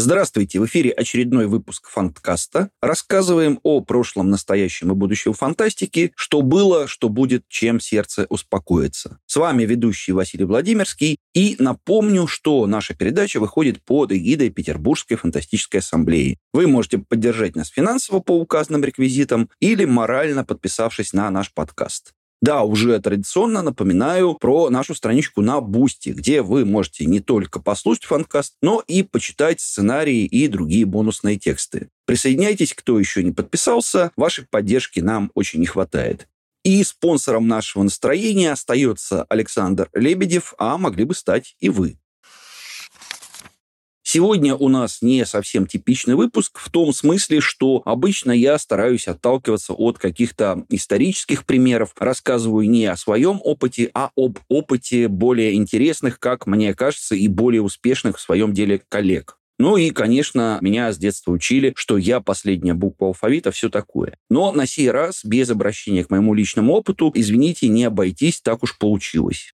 Здравствуйте, 0.00 0.60
в 0.60 0.66
эфире 0.66 0.92
очередной 0.92 1.48
выпуск 1.48 1.88
Фанткаста. 1.88 2.70
Рассказываем 2.80 3.58
о 3.64 3.80
прошлом, 3.80 4.30
настоящем 4.30 4.92
и 4.92 4.94
будущем 4.94 5.32
фантастики, 5.32 6.12
что 6.14 6.42
было, 6.42 6.86
что 6.86 7.08
будет, 7.08 7.48
чем 7.48 7.80
сердце 7.80 8.24
успокоится. 8.28 9.18
С 9.26 9.34
вами 9.34 9.64
ведущий 9.64 10.12
Василий 10.12 10.44
Владимирский. 10.44 11.18
И 11.34 11.56
напомню, 11.58 12.28
что 12.28 12.64
наша 12.68 12.94
передача 12.94 13.40
выходит 13.40 13.82
под 13.82 14.12
эгидой 14.12 14.50
Петербургской 14.50 15.16
фантастической 15.16 15.80
ассамблеи. 15.80 16.38
Вы 16.52 16.68
можете 16.68 16.98
поддержать 16.98 17.56
нас 17.56 17.68
финансово 17.68 18.20
по 18.20 18.38
указанным 18.38 18.84
реквизитам 18.84 19.50
или 19.58 19.84
морально 19.84 20.44
подписавшись 20.44 21.12
на 21.12 21.28
наш 21.32 21.52
подкаст. 21.52 22.12
Да, 22.40 22.62
уже 22.62 22.98
традиционно 23.00 23.62
напоминаю 23.62 24.34
про 24.34 24.70
нашу 24.70 24.94
страничку 24.94 25.42
на 25.42 25.60
Boosty, 25.60 26.10
где 26.10 26.42
вы 26.42 26.64
можете 26.64 27.04
не 27.04 27.18
только 27.20 27.60
послушать 27.60 28.04
Фанткаст, 28.04 28.54
но 28.62 28.82
и 28.86 29.02
почитать 29.02 29.60
сценарии 29.60 30.24
и 30.24 30.46
другие 30.46 30.86
бонусные 30.86 31.36
тексты. 31.36 31.88
Присоединяйтесь, 32.06 32.74
кто 32.74 32.98
еще 32.98 33.24
не 33.24 33.32
подписался, 33.32 34.12
вашей 34.16 34.46
поддержки 34.46 35.00
нам 35.00 35.32
очень 35.34 35.60
не 35.60 35.66
хватает. 35.66 36.28
И 36.62 36.82
спонсором 36.84 37.48
нашего 37.48 37.82
настроения 37.82 38.52
остается 38.52 39.24
Александр 39.24 39.90
Лебедев, 39.92 40.54
а 40.58 40.78
могли 40.78 41.04
бы 41.04 41.14
стать 41.14 41.56
и 41.58 41.68
вы. 41.68 41.98
Сегодня 44.10 44.56
у 44.56 44.70
нас 44.70 45.02
не 45.02 45.26
совсем 45.26 45.66
типичный 45.66 46.14
выпуск 46.14 46.60
в 46.60 46.70
том 46.70 46.94
смысле, 46.94 47.42
что 47.42 47.82
обычно 47.84 48.32
я 48.32 48.58
стараюсь 48.58 49.06
отталкиваться 49.06 49.74
от 49.74 49.98
каких-то 49.98 50.64
исторических 50.70 51.44
примеров, 51.44 51.92
рассказываю 51.98 52.70
не 52.70 52.86
о 52.86 52.96
своем 52.96 53.38
опыте, 53.44 53.90
а 53.92 54.10
об 54.16 54.38
опыте 54.48 55.08
более 55.08 55.56
интересных, 55.56 56.18
как 56.20 56.46
мне 56.46 56.72
кажется, 56.72 57.16
и 57.16 57.28
более 57.28 57.60
успешных 57.60 58.16
в 58.16 58.22
своем 58.22 58.54
деле 58.54 58.80
коллег. 58.88 59.36
Ну 59.58 59.76
и, 59.76 59.90
конечно, 59.90 60.56
меня 60.62 60.90
с 60.90 60.96
детства 60.96 61.32
учили, 61.32 61.74
что 61.76 61.98
я 61.98 62.20
последняя 62.20 62.72
буква 62.72 63.08
алфавита, 63.08 63.50
все 63.50 63.68
такое. 63.68 64.16
Но 64.30 64.52
на 64.52 64.66
сей 64.66 64.90
раз, 64.90 65.22
без 65.22 65.50
обращения 65.50 66.02
к 66.02 66.08
моему 66.08 66.32
личному 66.32 66.72
опыту, 66.72 67.12
извините, 67.14 67.68
не 67.68 67.84
обойтись, 67.84 68.40
так 68.40 68.62
уж 68.62 68.78
получилось. 68.78 69.52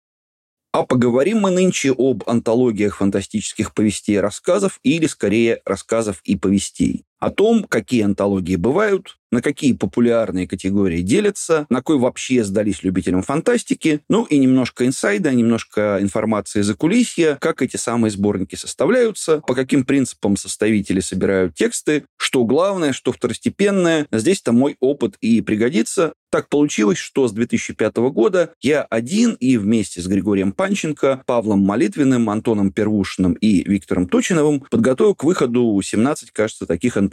А 0.72 0.84
поговорим 0.84 1.40
мы 1.40 1.50
нынче 1.50 1.92
об 1.92 2.24
антологиях 2.28 2.96
фантастических 2.98 3.74
повестей 3.74 4.16
и 4.16 4.20
рассказов, 4.20 4.78
или, 4.82 5.06
скорее, 5.06 5.62
рассказов 5.64 6.20
и 6.24 6.36
повестей. 6.36 7.07
О 7.18 7.30
том, 7.30 7.64
какие 7.64 8.02
антологии 8.02 8.56
бывают, 8.56 9.18
на 9.30 9.42
какие 9.42 9.72
популярные 9.72 10.48
категории 10.48 11.02
делятся, 11.02 11.66
на 11.68 11.82
кой 11.82 11.98
вообще 11.98 12.44
сдались 12.44 12.82
любителям 12.82 13.22
фантастики, 13.22 14.00
ну 14.08 14.24
и 14.24 14.38
немножко 14.38 14.86
инсайда, 14.86 15.32
немножко 15.32 15.98
информации 16.00 16.62
за 16.62 16.74
кулисья, 16.74 17.36
как 17.40 17.62
эти 17.62 17.76
самые 17.76 18.10
сборники 18.10 18.54
составляются, 18.54 19.42
по 19.46 19.54
каким 19.54 19.84
принципам 19.84 20.36
составители 20.36 21.00
собирают 21.00 21.54
тексты, 21.54 22.04
что 22.16 22.44
главное, 22.44 22.92
что 22.92 23.12
второстепенное. 23.12 24.06
Здесь-то 24.12 24.52
мой 24.52 24.76
опыт 24.80 25.16
и 25.20 25.40
пригодится. 25.40 26.12
Так 26.30 26.48
получилось, 26.50 26.98
что 26.98 27.26
с 27.26 27.32
2005 27.32 27.96
года 28.12 28.52
я 28.60 28.82
один 28.82 29.32
и 29.32 29.56
вместе 29.56 30.02
с 30.02 30.06
Григорием 30.06 30.52
Панченко, 30.52 31.22
Павлом 31.26 31.60
Молитвенным, 31.60 32.28
Антоном 32.28 32.70
Первушиным 32.70 33.32
и 33.32 33.62
Виктором 33.68 34.06
Точиновым 34.06 34.60
подготовил 34.70 35.14
к 35.14 35.24
выходу 35.24 35.80
17, 35.82 36.30
кажется, 36.30 36.66
таких 36.66 36.98
антологий 36.98 37.07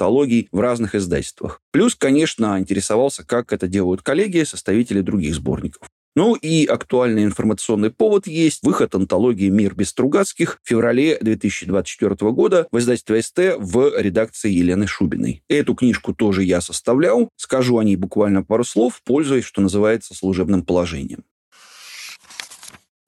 в 0.51 0.59
разных 0.59 0.95
издательствах. 0.95 1.61
Плюс, 1.71 1.95
конечно, 1.95 2.59
интересовался, 2.59 3.25
как 3.25 3.53
это 3.53 3.67
делают 3.67 4.01
коллеги, 4.01 4.43
составители 4.43 5.01
других 5.01 5.35
сборников. 5.35 5.87
Ну 6.15 6.33
и 6.35 6.65
актуальный 6.65 7.25
информационный 7.25 7.89
повод 7.89 8.25
есть. 8.25 8.63
Выход 8.63 8.95
антологии 8.95 9.49
«Мир 9.49 9.75
без 9.75 9.89
Стругацких» 9.89 10.61
в 10.63 10.69
феврале 10.69 11.17
2024 11.19 12.31
года 12.31 12.67
в 12.71 12.79
издательстве 12.79 13.21
СТ 13.21 13.39
в 13.57 13.99
редакции 13.99 14.49
Елены 14.49 14.87
Шубиной. 14.87 15.43
Эту 15.49 15.75
книжку 15.75 16.13
тоже 16.13 16.43
я 16.43 16.61
составлял. 16.61 17.27
Скажу 17.35 17.77
о 17.77 17.83
ней 17.83 17.97
буквально 17.97 18.43
пару 18.43 18.63
слов, 18.63 19.01
пользуясь, 19.03 19.43
что 19.43 19.59
называется, 19.59 20.13
служебным 20.13 20.63
положением. 20.63 21.25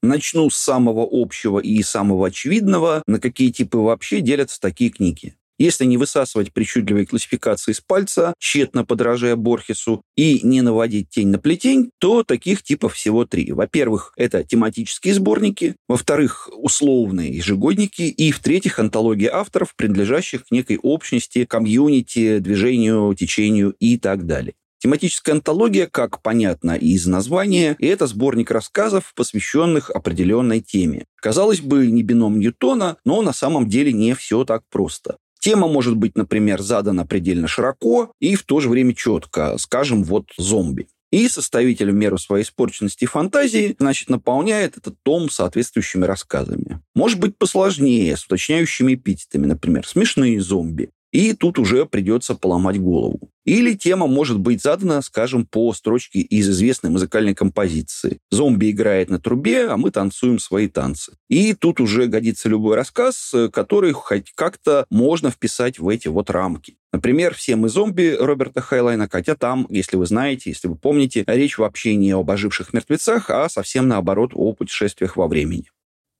Начну 0.04 0.50
с 0.50 0.58
самого 0.58 1.08
общего 1.10 1.60
и 1.60 1.82
самого 1.84 2.28
очевидного, 2.28 3.04
на 3.08 3.22
какие 3.22 3.52
типы 3.52 3.78
вообще 3.78 4.20
делятся 4.20 4.60
такие 4.60 4.90
книги. 4.90 5.36
Если 5.58 5.86
не 5.86 5.98
высасывать 5.98 6.54
причудливые 6.54 7.06
классификации 7.06 7.72
из 7.72 7.82
пальца, 7.82 8.34
тщетно 8.40 8.86
подражая 8.86 9.36
Борхесу, 9.36 10.04
и 10.16 10.42
не 10.44 10.62
наводить 10.62 11.10
тень 11.10 11.30
на 11.30 11.40
плетень, 11.40 11.92
то 12.00 12.24
таких 12.24 12.62
типов 12.64 12.94
всего 12.94 13.26
три. 13.26 13.52
Во-первых, 13.52 14.14
это 14.18 14.44
тематические 14.44 15.16
сборники, 15.16 15.76
во-вторых, 15.88 16.50
условные 16.54 17.36
ежегодники, 17.36 18.04
и 18.04 18.32
в-третьих, 18.32 18.80
антология 18.80 19.34
авторов, 19.34 19.76
принадлежащих 19.76 20.46
к 20.46 20.52
некой 20.52 20.78
общности, 20.78 21.46
комьюнити, 21.46 22.40
движению, 22.40 23.16
течению 23.16 23.76
и 23.80 23.98
так 23.98 24.26
далее. 24.26 24.54
Тематическая 24.80 25.32
антология, 25.32 25.88
как 25.88 26.22
понятно 26.22 26.76
из 26.76 27.08
названия, 27.08 27.76
это 27.80 28.06
сборник 28.06 28.52
рассказов, 28.52 29.12
посвященных 29.16 29.90
определенной 29.90 30.62
теме. 30.62 31.06
Казалось 31.16 31.62
бы, 31.62 31.90
не 31.90 32.04
бином 32.04 32.40
Ньютона, 32.40 32.98
но 33.04 33.24
на 33.24 33.34
самом 33.34 33.68
деле 33.68 33.92
не 33.92 34.14
все 34.14 34.46
так 34.46 34.62
просто. 34.70 35.18
Тема 35.48 35.70
может 35.70 35.96
быть, 35.96 36.18
например, 36.18 36.62
задана 36.62 37.06
предельно 37.06 37.48
широко 37.48 38.12
и 38.20 38.36
в 38.36 38.44
то 38.44 38.60
же 38.60 38.68
время 38.68 38.94
четко, 38.94 39.58
скажем, 39.58 40.04
вот 40.04 40.26
зомби. 40.38 40.90
И 41.10 41.30
составитель 41.30 41.92
в 41.92 41.94
меру 41.94 42.18
своей 42.18 42.44
испорченности 42.44 43.06
и 43.06 43.08
фантазии, 43.08 43.74
значит, 43.80 44.10
наполняет 44.10 44.76
этот 44.76 44.96
том 45.04 45.30
соответствующими 45.30 46.04
рассказами. 46.04 46.82
Может 46.96 47.22
быть 47.22 47.38
посложнее, 47.38 48.18
с 48.18 48.26
уточняющими 48.26 48.96
эпитетами, 48.96 49.46
например, 49.46 49.88
смешные 49.88 50.42
зомби. 50.42 50.90
И 51.14 51.32
тут 51.32 51.60
уже 51.60 51.86
придется 51.86 52.36
поломать 52.36 52.78
голову. 52.78 53.30
Или 53.48 53.76
тема 53.76 54.08
может 54.08 54.40
быть 54.40 54.62
задана, 54.62 55.02
скажем, 55.02 55.46
по 55.46 55.72
строчке 55.74 56.20
из 56.20 56.50
известной 56.50 56.90
музыкальной 56.90 57.34
композиции. 57.34 58.20
Зомби 58.30 58.72
играет 58.72 59.10
на 59.10 59.20
трубе, 59.20 59.68
а 59.68 59.78
мы 59.78 59.90
танцуем 59.90 60.38
свои 60.38 60.68
танцы. 60.68 61.14
И 61.30 61.54
тут 61.54 61.80
уже 61.80 62.08
годится 62.08 62.50
любой 62.50 62.76
рассказ, 62.76 63.34
который 63.54 63.94
хоть 63.94 64.34
как-то 64.36 64.86
можно 64.90 65.32
вписать 65.32 65.80
в 65.80 65.88
эти 65.88 66.10
вот 66.10 66.30
рамки. 66.30 66.76
Например, 66.92 67.34
«Все 67.34 67.56
мы 67.56 67.70
зомби» 67.70 68.18
Роберта 68.20 68.60
Хайнлайна, 68.60 69.08
хотя 69.10 69.36
там, 69.36 69.66
если 69.70 69.96
вы 69.96 70.06
знаете, 70.08 70.50
если 70.50 70.68
вы 70.68 70.76
помните, 70.76 71.24
речь 71.26 71.58
вообще 71.58 71.96
не 71.96 72.12
об 72.12 72.30
оживших 72.30 72.74
мертвецах, 72.74 73.30
а 73.30 73.48
совсем 73.48 73.88
наоборот 73.88 74.32
о 74.34 74.52
путешествиях 74.52 75.16
во 75.16 75.28
времени. 75.28 75.70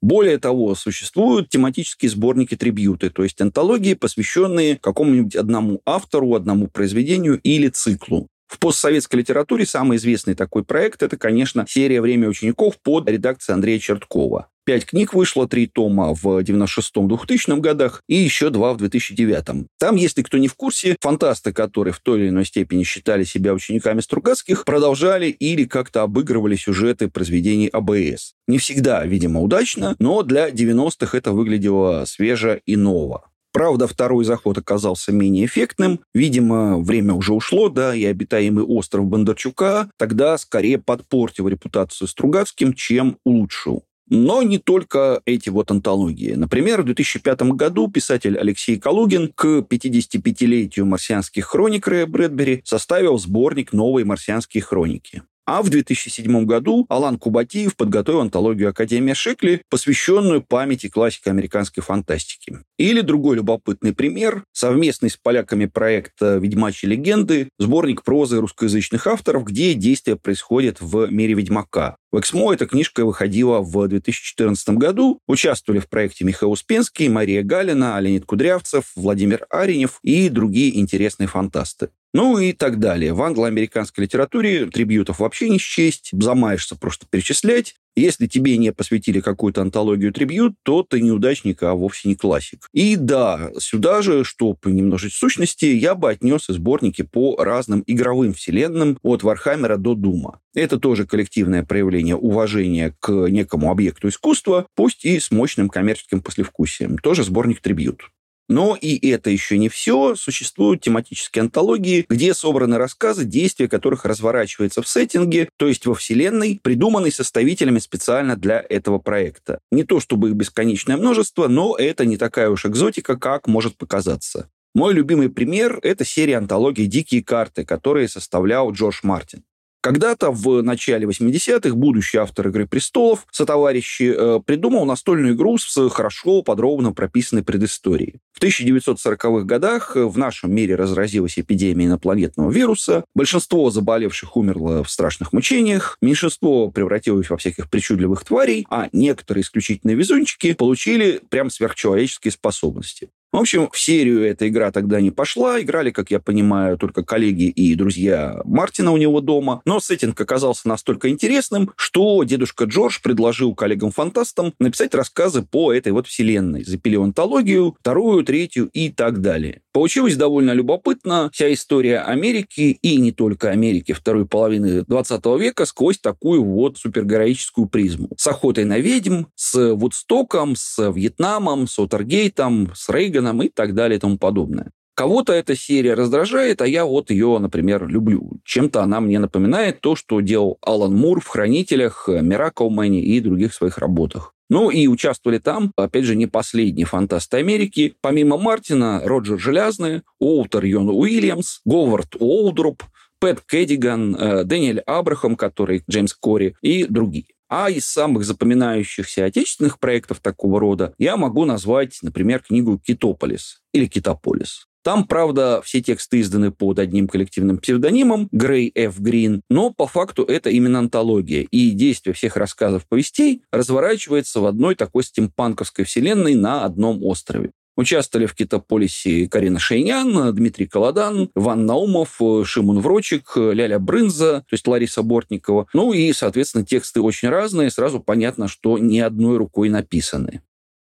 Более 0.02 0.38
того, 0.38 0.76
существуют 0.76 1.50
тематические 1.50 2.10
сборники-трибьюты, 2.12 3.10
то 3.10 3.24
есть 3.24 3.42
антологии, 3.42 3.96
посвященные 3.96 4.78
какому-нибудь 4.78 5.36
одному 5.36 5.82
автору, 5.86 6.36
одному 6.36 6.68
произведению 6.68 7.40
или 7.42 7.70
циклу. 7.70 8.28
В 8.48 8.60
постсоветской 8.60 9.20
литературе 9.20 9.66
самый 9.66 9.98
известный 9.98 10.36
такой 10.36 10.64
проект– 10.64 11.02
это, 11.04 11.18
конечно, 11.18 11.66
серия 11.68 12.00
«Время 12.00 12.30
учеников» 12.30 12.80
под 12.82 13.10
редакцией 13.10 13.56
Андрея 13.56 13.80
Черткова. 13.80 14.50
Пять 14.68 14.86
книг 14.86 15.14
вышло, 15.14 15.48
три 15.48 15.66
тома 15.66 16.14
в 16.14 16.26
96-2000 16.26 17.62
годах 17.62 18.04
и 18.10 18.16
еще 18.16 18.50
два 18.50 18.74
в 18.74 18.78
2009. 18.78 19.66
Там, 19.80 19.96
если 19.96 20.24
кто 20.24 20.38
не 20.38 20.50
в 20.50 20.56
курсе, 20.56 20.98
фантасты, 21.00 21.54
которые 21.54 21.94
в 21.94 22.02
той 22.02 22.20
или 22.20 22.28
иной 22.28 22.44
степени 22.44 22.84
считали 22.84 23.24
себя 23.24 23.54
учениками 23.54 24.02
Стругацких, 24.02 24.66
продолжали 24.66 25.28
или 25.28 25.64
как-то 25.64 26.02
обыгрывали 26.02 26.58
сюжеты 26.58 27.08
произведений 27.08 27.70
АБС. 27.70 28.34
Не 28.50 28.58
всегда, 28.58 29.06
видимо, 29.06 29.40
удачно, 29.40 29.96
но 30.00 30.22
для 30.22 30.50
90-х 30.50 31.18
это 31.18 31.32
выглядело 31.32 32.04
свеже 32.06 32.62
и 32.66 32.76
ново. 32.76 33.30
Правда, 33.54 33.88
второй 33.88 34.26
заход 34.26 34.58
оказался 34.58 35.14
менее 35.14 35.46
эффектным. 35.46 36.02
Видимо, 36.14 36.78
время 36.80 37.14
уже 37.14 37.32
ушло, 37.32 37.70
да, 37.70 37.96
и 37.96 38.04
обитаемый 38.04 38.66
остров 38.66 39.06
Бондарчука 39.06 39.90
тогда 39.98 40.38
скорее 40.38 40.78
подпортил 40.78 41.48
репутацию 41.48 42.10
Стругацким, 42.10 42.74
чем 42.74 43.18
улучшил. 43.24 43.86
Но 44.10 44.42
не 44.42 44.58
только 44.58 45.22
эти 45.26 45.50
вот 45.50 45.70
антологии. 45.70 46.34
Например, 46.34 46.82
в 46.82 46.86
2005 46.86 47.42
году 47.54 47.90
писатель 47.90 48.38
Алексей 48.38 48.80
Калугин 48.80 49.32
к 49.34 49.66
55-летию 49.70 50.86
марсианских 50.86 51.46
хроник 51.46 51.88
Рэя 51.88 52.06
Брэдбери 52.06 52.62
составил 52.64 53.18
сборник 53.18 53.74
«Новые 53.74 54.06
марсианские 54.06 54.64
хроники». 54.64 55.24
А 55.48 55.62
в 55.62 55.70
2007 55.70 56.44
году 56.44 56.86
Алан 56.90 57.18
Кубатиев 57.18 57.78
подготовил 57.78 58.20
антологию 58.20 58.70
Академия 58.70 59.14
Шекли, 59.14 59.62
посвященную 59.70 60.42
памяти 60.42 60.90
классика 60.90 61.30
американской 61.30 61.82
фантастики. 61.82 62.60
Или 62.78 63.00
другой 63.00 63.38
любопытный 63.38 63.94
пример– 63.94 64.44
совместный 64.52 65.10
с 65.10 65.16
поляками 65.16 65.66
проект 65.66 66.16
«Ведьмачьи 66.20 66.90
легенды», 66.90 67.48
сборник 67.60 68.04
прозы 68.04 68.42
русскоязычных 68.42 69.08
авторов, 69.08 69.46
где 69.46 69.74
действие 69.74 70.18
происходит 70.18 70.82
в 70.82 71.10
мире 71.10 71.34
Ведьмака. 71.34 71.96
В 72.12 72.20
Эксмо 72.20 72.54
эта 72.54 72.66
книжка 72.66 73.06
выходила 73.06 73.60
в 73.60 73.88
2014 73.88 74.70
году. 74.70 75.20
Участвовали 75.28 75.80
в 75.80 75.88
проекте 75.90 76.26
Михаил 76.26 76.52
Успенский, 76.52 77.08
Мария 77.10 77.44
Галина, 77.44 78.00
Леонид 78.00 78.26
Кудрявцев, 78.26 78.92
Владимир 78.96 79.46
Аренев 79.50 80.00
и 80.04 80.30
другие 80.30 80.80
интересные 80.80 81.28
фантасты. 81.28 81.90
Ну 82.14 82.40
и 82.40 82.54
так 82.54 82.80
далее. 82.80 83.14
В 83.14 83.22
англо-американской 83.22 84.06
литературе 84.06 84.68
трибьютов 84.68 85.20
вообще 85.20 85.50
не 85.50 85.60
счесть, 85.60 86.10
замаешься 86.12 86.76
просто 86.76 87.06
перечислять. 87.10 87.76
Если 87.98 88.28
тебе 88.28 88.58
не 88.58 88.72
посвятили 88.72 89.22
какую-то 89.22 89.62
антологию 89.64 90.14
трибют, 90.14 90.54
то 90.62 90.84
ты 90.84 91.02
неудачник, 91.02 91.64
а 91.64 91.74
вовсе 91.74 92.10
не 92.10 92.16
классик. 92.16 92.68
И 92.72 92.96
да, 92.96 93.50
сюда 93.58 94.04
же, 94.04 94.24
чтобы 94.24 94.72
не 94.72 94.81
множить 94.81 95.18
сущности, 95.18 95.66
я 95.66 95.96
бы 95.96 96.12
отнес 96.12 96.48
и 96.48 96.54
сборники 96.54 97.02
по 97.02 97.36
разным 97.44 97.84
игровым 97.88 98.36
вселенным 98.36 99.00
от 99.02 99.24
Warhammer 99.24 99.72
а 99.72 99.78
до 99.78 99.96
Doom 99.96 100.25
а. 100.25 100.40
Это 100.54 100.78
тоже 100.78 101.08
коллективное 101.08 101.64
проявление 101.64 102.16
уважения 102.16 102.96
к 103.00 103.12
некому 103.30 103.72
объекту 103.72 104.10
искусства, 104.10 104.68
пусть 104.76 105.04
и 105.04 105.20
с 105.20 105.32
мощным 105.32 105.68
коммерческим 105.68 106.22
послевкусием. 106.22 107.00
Тоже 107.00 107.24
сборник 107.24 107.62
трибют. 107.62 108.04
Но 108.50 108.78
и 108.80 109.10
это 109.10 109.30
еще 109.30 109.58
не 109.58 109.70
все. 109.70 110.16
Существуют 110.16 110.82
тематические 110.82 111.42
антологии, 111.42 112.06
где 112.08 112.34
собраны 112.34 112.78
рассказы, 112.78 113.26
действия 113.26 113.68
которых 113.68 114.06
разворачиваются 114.06 114.82
в 114.82 114.88
сеттинге, 114.88 115.50
то 115.58 115.68
есть 115.68 115.86
во 115.86 115.96
вселенной, 115.96 116.60
придуманной 116.62 117.12
составителями 117.12 117.80
специально 117.80 118.36
для 118.36 118.66
этого 118.70 119.00
проекта. 119.00 119.60
Не 119.72 119.84
то 119.84 120.00
чтобы 120.00 120.30
их 120.30 120.36
бесконечное 120.36 120.98
множество, 120.98 121.48
но 121.48 121.76
это 121.76 122.06
не 122.06 122.18
такая 122.18 122.50
уж 122.50 122.66
экзотика, 122.66 123.18
как 123.18 123.48
может 123.48 123.78
показаться. 123.78 124.50
Мой 124.74 124.94
любимый 124.94 125.30
пример– 125.30 125.80
это 125.82 126.06
серия 126.06 126.38
антологии 126.38 126.86
«Дикие 126.86 127.24
карты», 127.24 127.66
которые 127.66 128.08
составлял 128.08 128.72
Джордж 128.72 129.00
Мартин. 129.02 129.44
Когда-то 129.88 130.32
в 130.32 130.62
начале 130.64 131.08
80-х 131.08 131.74
будущий 131.74 132.18
автор 132.18 132.50
«Игры 132.50 132.68
престолов» 132.68 133.26
сотоварищи 133.32 134.14
э, 134.14 134.42
придумал 134.46 134.84
настольную 134.84 135.34
игру 135.34 135.58
с 135.58 135.88
хорошо 135.88 136.42
подробно 136.42 136.92
прописанной 136.92 137.42
предысторией. 137.42 138.16
В 138.34 138.42
1940-х 138.42 139.46
годах 139.46 139.96
в 139.96 140.18
нашем 140.18 140.54
мире 140.54 140.76
разразилась 140.76 141.40
эпидемия 141.40 141.86
инопланетного 141.86 142.52
вируса, 142.52 143.06
большинство 143.16 143.70
заболевших 143.70 144.36
умерло 144.36 144.84
в 144.84 144.90
страшных 144.90 145.32
мучениях, 145.32 145.98
меньшинство 146.02 146.70
превратилось 146.70 147.30
во 147.30 147.38
всяких 147.38 147.70
причудливых 147.70 148.26
тварей, 148.26 148.68
а 148.70 148.90
некоторые 148.92 149.44
исключительные 149.44 149.96
везунчики 149.96 150.52
получили 150.52 151.22
прям 151.30 151.50
сверхчеловеческие 151.50 152.34
способности. 152.34 153.10
В 153.34 153.38
общем, 153.38 153.70
в 153.70 153.78
серию 153.78 154.24
эта 154.26 154.48
игра 154.48 154.72
тогда 154.72 155.02
не 155.02 155.12
пошла. 155.12 155.62
Играли, 155.62 155.92
как 155.92 156.12
я 156.12 156.20
понимаю, 156.20 156.78
только 156.78 157.04
коллеги 157.04 157.50
и 157.50 157.76
друзья 157.76 158.42
Мартина 158.46 158.94
у 158.94 158.98
него 158.98 159.20
дома. 159.20 159.62
Но 159.66 159.82
сеттинг 159.82 160.20
оказался 160.20 160.68
настолько 160.70 161.10
интересным, 161.10 161.72
что 161.76 162.24
дедушка 162.24 162.64
Джордж 162.64 163.00
предложил 163.04 163.54
коллегам-фантастам 163.54 164.54
написать 164.60 164.96
рассказы 164.96 165.42
по 165.42 165.74
этой 165.74 165.92
вот 165.92 166.08
вселенной. 166.08 166.64
Запилил 166.64 167.04
антологию, 167.04 167.76
вторую, 167.82 168.24
третью 168.24 168.70
и 168.72 168.90
так 168.90 169.20
далее. 169.20 169.62
Получилось 169.74 170.16
довольно 170.16 170.54
любопытно. 170.54 171.30
Вся 171.32 171.54
история 171.54 172.00
Америки 172.00 172.80
и 172.82 172.98
не 172.98 173.12
только 173.12 173.52
Америки 173.52 173.92
второй 173.92 174.26
половины 174.26 174.82
20 174.84 175.24
века 175.40 175.66
сквозь 175.66 176.00
такую 176.00 176.44
вот 176.44 176.80
супергероическую 176.80 177.68
призму. 177.68 178.10
С 178.18 178.26
охотой 178.26 178.64
на 178.64 178.80
ведьм, 178.80 179.26
с 179.36 179.74
Вудстоком, 179.76 180.56
с 180.56 180.92
Вьетнамом, 180.92 181.68
с 181.68 181.78
Отергейтом, 181.78 182.72
с 182.74 182.90
Рейганом 183.18 183.42
и 183.42 183.50
так 183.50 183.74
далее 183.74 183.98
и 183.98 184.00
тому 184.00 184.18
подобное. 184.18 184.72
Кого-то 184.96 185.32
эта 185.32 185.56
серия 185.56 185.94
раздражает, 185.94 186.62
а 186.62 186.68
я 186.68 186.84
вот 186.84 187.12
ее, 187.12 187.38
например, 187.40 187.88
люблю. 187.88 188.40
Чем-то 188.44 188.82
она 188.82 189.00
мне 189.00 189.20
напоминает 189.20 189.80
то, 189.80 189.96
что 189.96 190.22
делал 190.22 190.58
Алан 190.62 190.96
Мур 190.96 191.22
в 191.22 191.28
«Хранителях», 191.28 192.08
«Мираклмэне» 192.08 193.04
и 193.04 193.20
других 193.20 193.54
своих 193.54 193.78
работах. 193.78 194.34
Ну 194.50 194.72
и 194.72 194.88
участвовали 194.88 195.38
там, 195.38 195.72
опять 195.76 196.06
же, 196.06 196.16
не 196.16 196.26
последние 196.26 196.88
фантасты 196.88 197.38
Америки. 197.38 197.94
Помимо 198.02 198.38
Мартина, 198.38 199.02
Роджер 199.04 199.38
Желязный, 199.38 200.02
Уолтер 200.20 200.64
Йон 200.64 200.90
Уильямс, 200.90 201.60
Говард 201.66 202.16
Уолдроп, 202.16 202.82
Пэт 203.20 203.42
Кэддиган, 203.42 204.16
э, 204.16 204.44
Дэниэль 204.46 204.80
Абрахам, 204.80 205.36
который 205.36 205.84
Джеймс 205.88 206.14
Кори 206.14 206.56
и 206.62 206.86
другие. 206.86 207.26
А 207.50 207.70
из 207.70 207.86
самых 207.88 208.26
запоминающихся 208.26 209.26
отечественных 209.26 209.80
проектов 209.80 210.20
такого 210.20 210.60
рода 210.60 210.94
я 210.98 211.16
могу 211.18 211.46
назвать, 211.46 211.98
например, 212.02 212.42
книгу 212.42 212.78
«Китополис» 212.78 213.62
или 213.74 213.86
«Китополис». 213.86 214.68
Там, 214.88 215.06
правда, 215.06 215.62
все 215.66 215.82
тексты 215.82 216.22
изданы 216.22 216.50
под 216.50 216.80
одним 216.80 217.10
коллективным 217.10 217.58
псевдонимом 217.58 218.30
Грей 218.32 218.72
Ф. 218.74 218.98
Грин, 219.00 219.42
но 219.50 219.70
по 219.70 219.86
факту 219.86 220.24
это 220.24 220.50
именно 220.50 220.80
антология, 220.80 221.42
и 221.42 221.72
действие 221.72 222.14
всех 222.14 222.38
рассказов 222.38 222.88
повестей 222.88 223.42
разворачивается 223.52 224.40
в 224.40 224.46
одной 224.46 224.76
такой 224.76 225.04
стимпанковской 225.04 225.84
вселенной 225.84 226.36
на 226.36 226.64
одном 226.64 227.04
острове. 227.04 227.52
Участвовали 227.78 228.26
в 228.26 228.34
Китополисе 228.34 229.30
Карина 229.30 229.60
Шейнян, 229.60 230.36
Дмитрий 230.36 230.66
Колодан, 230.66 231.30
Ван 231.36 231.66
Наумов, 231.66 232.20
Шимон 232.44 232.80
Врочек, 232.80 233.34
Ляля 233.38 233.80
Брынза, 233.80 234.40
то 234.50 234.54
есть 234.54 234.68
Лариса 234.68 235.04
Бортникова. 235.04 235.68
Ну 235.74 235.94
и, 235.94 236.12
соответственно, 236.12 236.66
тексты 236.66 237.02
очень 237.02 237.30
разные, 237.30 237.70
сразу 237.70 238.00
понятно, 238.00 238.48
что 238.48 238.78
ни 238.78 239.00
одной 239.00 239.38
рукой 239.38 239.70
написаны. 239.70 240.42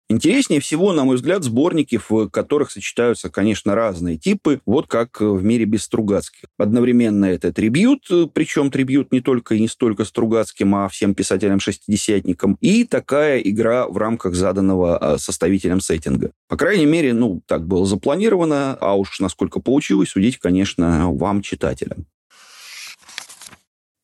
Интереснее 0.10 0.62
всего, 0.62 0.94
на 0.94 1.04
мой 1.04 1.18
взгляд, 1.18 1.44
сборники, 1.44 2.00
в 2.08 2.30
которых 2.30 2.72
сочетаются, 2.72 3.30
конечно, 3.30 3.76
разные 3.76 4.18
типы, 4.18 4.62
вот 4.66 4.88
как 4.88 5.20
в 5.20 5.44
мире 5.44 5.66
без 5.66 5.84
Стругацких. 5.84 6.46
Одновременно 6.58 7.26
это 7.26 7.52
трибют, 7.52 8.10
причем 8.34 8.72
трибют 8.72 9.12
не 9.12 9.20
только 9.20 9.56
и 9.56 9.60
не 9.60 9.68
столько 9.68 10.06
Стругацким, 10.06 10.76
а 10.76 10.88
всем 10.88 11.14
писателям-шестидесятникам, 11.14 12.58
и 12.62 12.86
такая 12.86 13.40
игра 13.40 13.86
в 13.88 13.98
рамках 13.98 14.34
заданного 14.34 14.98
а, 14.98 15.18
составителем 15.18 15.82
сеттинга. 15.82 16.32
По 16.48 16.56
крайней 16.56 16.86
мере, 16.86 17.12
ну, 17.12 17.42
так 17.46 17.68
было 17.68 17.86
запланировано, 17.86 18.78
а 18.80 18.96
уж 18.96 19.20
насколько 19.20 19.60
получилось, 19.60 20.10
судить, 20.10 20.38
конечно, 20.38 21.12
вам, 21.12 21.42
читателям. 21.42 22.06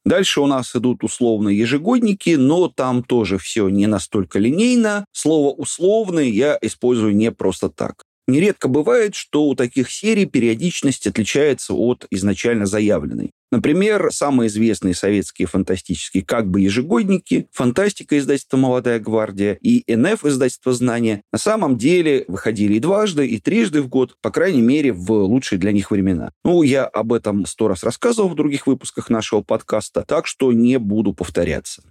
Дальше 0.05 0.41
у 0.41 0.47
нас 0.47 0.75
идут 0.75 1.03
условные 1.03 1.57
ежегодники, 1.57 2.31
но 2.31 2.67
там 2.67 3.03
тоже 3.03 3.37
все 3.37 3.69
не 3.69 3.87
настолько 3.87 4.37
линейно. 4.39 5.05
Слово 5.13 5.53
«условный» 5.55 6.29
я 6.29 6.57
использую 6.61 7.15
не 7.15 7.31
просто 7.31 7.69
так. 7.69 8.03
Нередко 8.27 8.67
бывает, 8.69 9.15
что 9.15 9.45
у 9.45 9.55
таких 9.55 9.91
серий 9.91 10.25
периодичность 10.25 11.07
отличается 11.07 11.73
от 11.73 12.07
изначально 12.09 12.65
заявленной. 12.65 13.31
Например, 13.51 14.09
самые 14.11 14.47
известные 14.47 14.95
советские 14.95 15.47
фантастические 15.47 16.23
как 16.23 16.49
бы 16.49 16.61
ежегодники, 16.61 17.47
фантастика 17.51 18.17
издательства 18.17 18.57
«Молодая 18.57 18.99
гвардия» 18.99 19.59
и 19.61 19.83
НФ 19.93 20.25
издательства 20.25 20.73
«Знания» 20.73 21.21
на 21.31 21.37
самом 21.37 21.77
деле 21.77 22.25
выходили 22.27 22.75
и 22.75 22.79
дважды, 22.79 23.27
и 23.27 23.39
трижды 23.39 23.83
в 23.83 23.89
год, 23.89 24.17
по 24.21 24.31
крайней 24.31 24.63
мере, 24.63 24.91
в 24.91 25.11
лучшие 25.11 25.59
для 25.59 25.71
них 25.71 25.91
времена. 25.91 26.31
Ну, 26.43 26.63
я 26.63 26.85
об 26.85 27.13
этом 27.13 27.45
сто 27.45 27.67
раз 27.67 27.83
рассказывал 27.83 28.29
в 28.29 28.35
других 28.35 28.65
выпусках 28.65 29.11
нашего 29.11 29.41
подкаста, 29.41 30.03
так 30.07 30.25
что 30.25 30.51
не 30.51 30.79
буду 30.79 31.13
повторяться. 31.13 31.83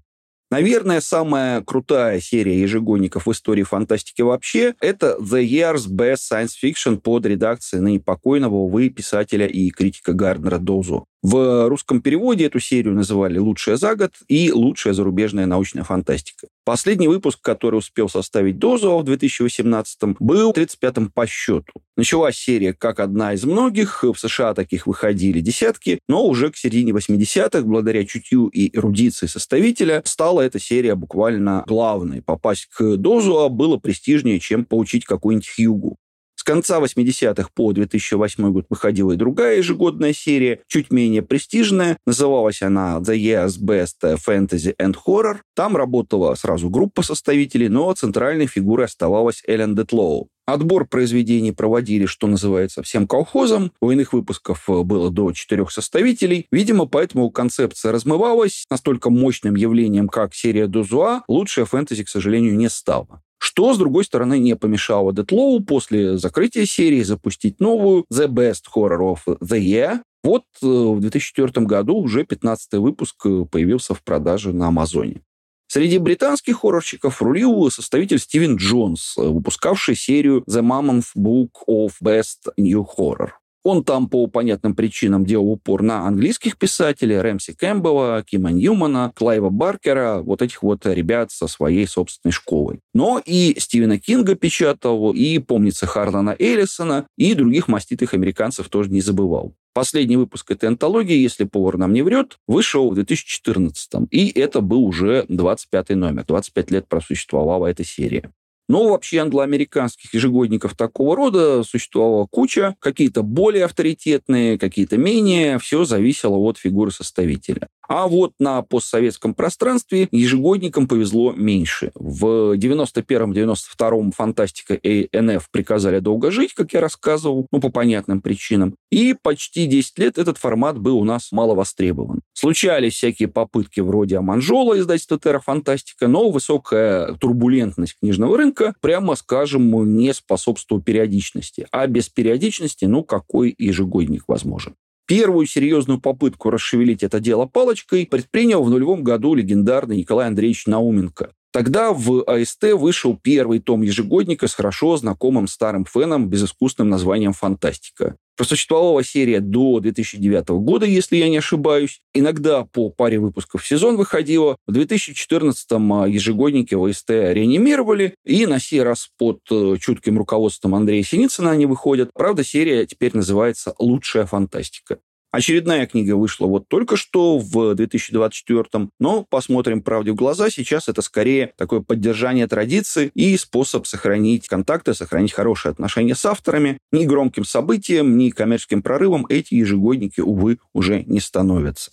Наверное, 0.52 1.00
самая 1.00 1.62
крутая 1.62 2.20
серия 2.20 2.60
ежегодников 2.60 3.24
в 3.24 3.32
истории 3.32 3.62
фантастики 3.62 4.20
вообще– 4.20 4.74
это 4.82 5.16
The 5.18 5.42
Year's 5.42 5.88
Best 5.88 6.30
Science 6.30 6.50
Fiction 6.62 6.98
под 6.98 7.24
редакцией 7.24 7.80
ныне 7.80 8.00
покойного, 8.00 8.56
увы, 8.56 8.90
писателя 8.90 9.46
и 9.46 9.70
критика 9.70 10.12
Гарднера 10.12 10.58
Дозу. 10.58 11.06
В 11.22 11.68
русском 11.68 12.02
переводе 12.02 12.46
эту 12.46 12.58
серию 12.58 12.94
называли 12.94 13.38
«Лучшая 13.38 13.76
за 13.76 13.94
год» 13.94 14.10
и 14.26 14.50
«Лучшая 14.50 14.92
зарубежная 14.92 15.46
научная 15.46 15.84
фантастика». 15.84 16.48
Последний 16.64 17.06
выпуск, 17.06 17.38
который 17.40 17.76
успел 17.76 18.08
составить 18.08 18.58
дозу 18.58 18.98
в 18.98 19.04
2018 19.04 20.16
был 20.18 20.50
35-м 20.50 21.12
по 21.12 21.24
счету. 21.28 21.74
Началась 21.96 22.36
серия 22.36 22.72
как 22.72 22.98
одна 22.98 23.34
из 23.34 23.44
многих, 23.44 24.02
в 24.02 24.16
США 24.16 24.52
таких 24.52 24.88
выходили 24.88 25.38
десятки, 25.38 26.00
но 26.08 26.26
уже 26.26 26.50
к 26.50 26.56
середине 26.56 26.90
80-х, 26.90 27.62
благодаря 27.62 28.04
чутью 28.04 28.48
и 28.48 28.76
эрудиции 28.76 29.26
составителя, 29.26 30.02
стала 30.04 30.40
эта 30.40 30.58
серия 30.58 30.96
буквально 30.96 31.62
главной. 31.68 32.20
Попасть 32.20 32.66
к 32.66 32.96
дозу 32.96 33.48
было 33.48 33.76
престижнее, 33.76 34.40
чем 34.40 34.64
получить 34.64 35.04
какую-нибудь 35.04 35.48
Хьюгу. 35.54 35.98
С 36.42 36.44
конца 36.44 36.80
80-х 36.80 37.50
по 37.54 37.72
2008 37.72 38.50
год 38.50 38.66
выходила 38.68 39.12
и 39.12 39.16
другая 39.16 39.58
ежегодная 39.58 40.12
серия, 40.12 40.58
чуть 40.66 40.90
менее 40.90 41.22
престижная. 41.22 41.98
Называлась 42.04 42.62
она 42.62 42.98
The 42.98 43.16
Year's 43.16 43.60
Best 43.60 44.18
Fantasy 44.26 44.74
and 44.76 44.96
Horror. 45.06 45.36
Там 45.54 45.76
работала 45.76 46.34
сразу 46.34 46.68
группа 46.68 47.02
составителей, 47.02 47.68
но 47.68 47.92
центральной 47.92 48.48
фигурой 48.48 48.86
оставалась 48.86 49.44
Эллен 49.46 49.76
Детлоу. 49.76 50.30
Отбор 50.44 50.88
произведений 50.88 51.52
проводили, 51.52 52.06
что 52.06 52.26
называется, 52.26 52.82
всем 52.82 53.06
колхозом. 53.06 53.70
У 53.80 53.92
иных 53.92 54.12
выпусков 54.12 54.64
было 54.66 55.10
до 55.10 55.30
четырех 55.30 55.70
составителей. 55.70 56.48
Видимо, 56.50 56.86
поэтому 56.86 57.30
концепция 57.30 57.92
размывалась. 57.92 58.64
Настолько 58.68 59.10
мощным 59.10 59.54
явлением, 59.54 60.08
как 60.08 60.34
серия 60.34 60.66
Дозуа, 60.66 61.22
лучшая 61.28 61.66
фэнтези, 61.66 62.02
к 62.02 62.08
сожалению, 62.08 62.56
не 62.56 62.68
стала. 62.68 63.22
Что, 63.44 63.74
с 63.74 63.78
другой 63.78 64.04
стороны, 64.04 64.38
не 64.38 64.54
помешало 64.54 65.12
Детлоу 65.12 65.58
после 65.64 66.16
закрытия 66.16 66.64
серии 66.64 67.02
запустить 67.02 67.58
новую 67.58 68.04
The 68.08 68.28
Best 68.28 68.66
Horror 68.72 69.16
of 69.16 69.38
the 69.40 69.58
Year. 69.58 70.00
Вот 70.22 70.44
э, 70.62 70.66
в 70.66 71.00
2004 71.00 71.66
году 71.66 71.96
уже 71.96 72.24
15 72.24 72.74
выпуск 72.74 73.16
э, 73.26 73.44
появился 73.50 73.94
в 73.94 74.02
продаже 74.04 74.52
на 74.52 74.68
Амазоне. 74.68 75.22
Среди 75.66 75.98
британских 75.98 76.60
хоррорщиков 76.60 77.20
рулил 77.20 77.68
составитель 77.68 78.20
Стивен 78.20 78.58
Джонс, 78.58 79.18
э, 79.18 79.22
выпускавший 79.22 79.96
серию 79.96 80.44
The 80.48 80.62
Mammoth 80.62 81.08
Book 81.16 81.50
of 81.68 81.94
Best 82.00 82.52
New 82.56 82.86
Horror. 82.96 83.30
Он 83.64 83.84
там 83.84 84.08
по 84.08 84.26
понятным 84.26 84.74
причинам 84.74 85.24
делал 85.24 85.50
упор 85.50 85.82
на 85.82 86.06
английских 86.06 86.58
писателей, 86.58 87.20
Рэмси 87.20 87.54
Кэмпбелла, 87.54 88.24
Кима 88.26 88.50
Ньюмана, 88.50 89.12
Клайва 89.14 89.50
Баркера, 89.50 90.20
вот 90.22 90.42
этих 90.42 90.62
вот 90.62 90.84
ребят 90.86 91.30
со 91.30 91.46
своей 91.46 91.86
собственной 91.86 92.32
школой. 92.32 92.80
Но 92.92 93.22
и 93.24 93.54
Стивена 93.58 93.98
Кинга 93.98 94.34
печатал, 94.34 95.12
и, 95.12 95.38
помнится, 95.38 95.86
Харлана 95.86 96.34
Эллисона, 96.38 97.06
и 97.16 97.34
других 97.34 97.68
маститых 97.68 98.14
американцев 98.14 98.68
тоже 98.68 98.90
не 98.90 99.00
забывал. 99.00 99.54
Последний 99.74 100.18
выпуск 100.18 100.50
этой 100.50 100.68
антологии, 100.68 101.16
если 101.16 101.44
повар 101.44 101.78
нам 101.78 101.94
не 101.94 102.02
врет, 102.02 102.36
вышел 102.46 102.90
в 102.90 102.94
2014 102.94 103.92
и 104.10 104.28
это 104.28 104.60
был 104.60 104.84
уже 104.84 105.24
25 105.28 105.90
номер. 105.90 106.24
25 106.26 106.70
лет 106.70 106.88
просуществовала 106.88 107.66
эта 107.66 107.84
серия. 107.84 108.30
Но 108.68 108.88
вообще 108.88 109.18
англоамериканских 109.18 110.14
ежегодников 110.14 110.76
такого 110.76 111.16
рода 111.16 111.62
существовала 111.64 112.26
куча, 112.30 112.74
какие-то 112.78 113.22
более 113.22 113.64
авторитетные, 113.64 114.58
какие-то 114.58 114.96
менее, 114.96 115.58
все 115.58 115.84
зависело 115.84 116.36
от 116.36 116.58
фигуры 116.58 116.90
составителя. 116.90 117.68
А 117.88 118.06
вот 118.08 118.32
на 118.38 118.62
постсоветском 118.62 119.34
пространстве 119.34 120.08
ежегодникам 120.12 120.86
повезло 120.86 121.32
меньше. 121.32 121.90
В 121.94 122.56
91-92 122.56 124.12
фантастика 124.12 124.74
и 124.74 125.08
НФ 125.12 125.50
приказали 125.50 125.98
долго 125.98 126.30
жить, 126.30 126.54
как 126.54 126.72
я 126.72 126.80
рассказывал, 126.80 127.46
ну, 127.50 127.60
по 127.60 127.70
понятным 127.70 128.20
причинам. 128.20 128.76
И 128.90 129.14
почти 129.20 129.66
10 129.66 129.98
лет 129.98 130.18
этот 130.18 130.38
формат 130.38 130.78
был 130.78 130.98
у 130.98 131.04
нас 131.04 131.32
мало 131.32 131.54
востребован. 131.54 132.22
Случались 132.32 132.94
всякие 132.94 133.28
попытки 133.28 133.80
вроде 133.80 134.18
Аманжола, 134.18 134.78
издательства 134.78 135.18
Терра 135.18 135.40
Фантастика, 135.40 136.08
но 136.08 136.30
высокая 136.30 137.14
турбулентность 137.14 137.98
книжного 137.98 138.36
рынка, 138.36 138.74
прямо 138.80 139.16
скажем, 139.16 139.94
не 139.94 140.14
способствовала 140.14 140.82
периодичности. 140.82 141.66
А 141.70 141.86
без 141.86 142.08
периодичности, 142.08 142.84
ну, 142.84 143.04
какой 143.04 143.54
ежегодник 143.58 144.24
возможен? 144.28 144.74
Первую 145.14 145.44
серьезную 145.44 146.00
попытку 146.00 146.48
расшевелить 146.48 147.02
это 147.02 147.20
дело 147.20 147.44
палочкой 147.44 148.06
предпринял 148.06 148.62
в 148.62 148.70
нулевом 148.70 149.04
году 149.04 149.34
легендарный 149.34 149.98
Николай 149.98 150.26
Андреевич 150.26 150.64
Науменко. 150.66 151.34
Тогда 151.52 151.92
в 151.92 152.22
АСТ 152.22 152.72
вышел 152.72 153.18
первый 153.22 153.58
том 153.58 153.82
ежегодника 153.82 154.48
с 154.48 154.54
хорошо 154.54 154.96
знакомым 154.96 155.48
старым 155.48 155.84
феном 155.84 156.30
безыскусным 156.30 156.88
названием 156.88 157.34
«Фантастика». 157.34 158.16
Просуществовала 158.36 159.04
серия 159.04 159.40
до 159.40 159.80
2009 159.80 160.48
года, 160.62 160.86
если 160.86 161.16
я 161.16 161.28
не 161.28 161.38
ошибаюсь. 161.38 162.00
Иногда 162.14 162.64
по 162.64 162.90
паре 162.90 163.18
выпусков 163.18 163.62
в 163.62 163.66
сезон 163.66 163.96
выходила. 163.96 164.56
В 164.66 164.72
2014-м 164.72 165.92
а, 165.92 166.08
ежегодники 166.08 166.74
ВСТ 166.74 167.10
реанимировали, 167.10 168.14
и 168.24 168.46
на 168.46 168.58
сей 168.58 168.82
раз 168.82 169.08
под 169.18 169.40
э, 169.50 169.76
чутким 169.80 170.18
руководством 170.18 170.74
Андрея 170.74 171.02
Синицына 171.02 171.50
они 171.50 171.66
выходят. 171.66 172.10
Правда, 172.14 172.44
серия 172.44 172.86
теперь 172.86 173.14
называется 173.14 173.74
«Лучшая 173.78 174.26
фантастика». 174.26 174.98
Очередная 175.32 175.86
книга 175.86 176.14
вышла 176.14 176.46
вот 176.46 176.68
только 176.68 176.96
что 176.96 177.38
в 177.38 177.74
2024, 177.74 178.90
но 179.00 179.24
посмотрим 179.24 179.80
правде 179.80 180.12
в 180.12 180.14
глаза. 180.14 180.50
Сейчас 180.50 180.90
это 180.90 181.00
скорее 181.00 181.54
такое 181.56 181.80
поддержание 181.80 182.46
традиции 182.46 183.10
и 183.14 183.34
способ 183.38 183.86
сохранить 183.86 184.46
контакты, 184.46 184.92
сохранить 184.92 185.32
хорошие 185.32 185.70
отношения 185.70 186.14
с 186.14 186.26
авторами. 186.26 186.76
Ни 186.92 187.06
громким 187.06 187.46
событием, 187.46 188.18
ни 188.18 188.28
коммерческим 188.28 188.82
прорывом 188.82 189.24
эти 189.30 189.54
ежегодники, 189.54 190.20
увы, 190.20 190.58
уже 190.74 191.02
не 191.04 191.18
становятся. 191.18 191.92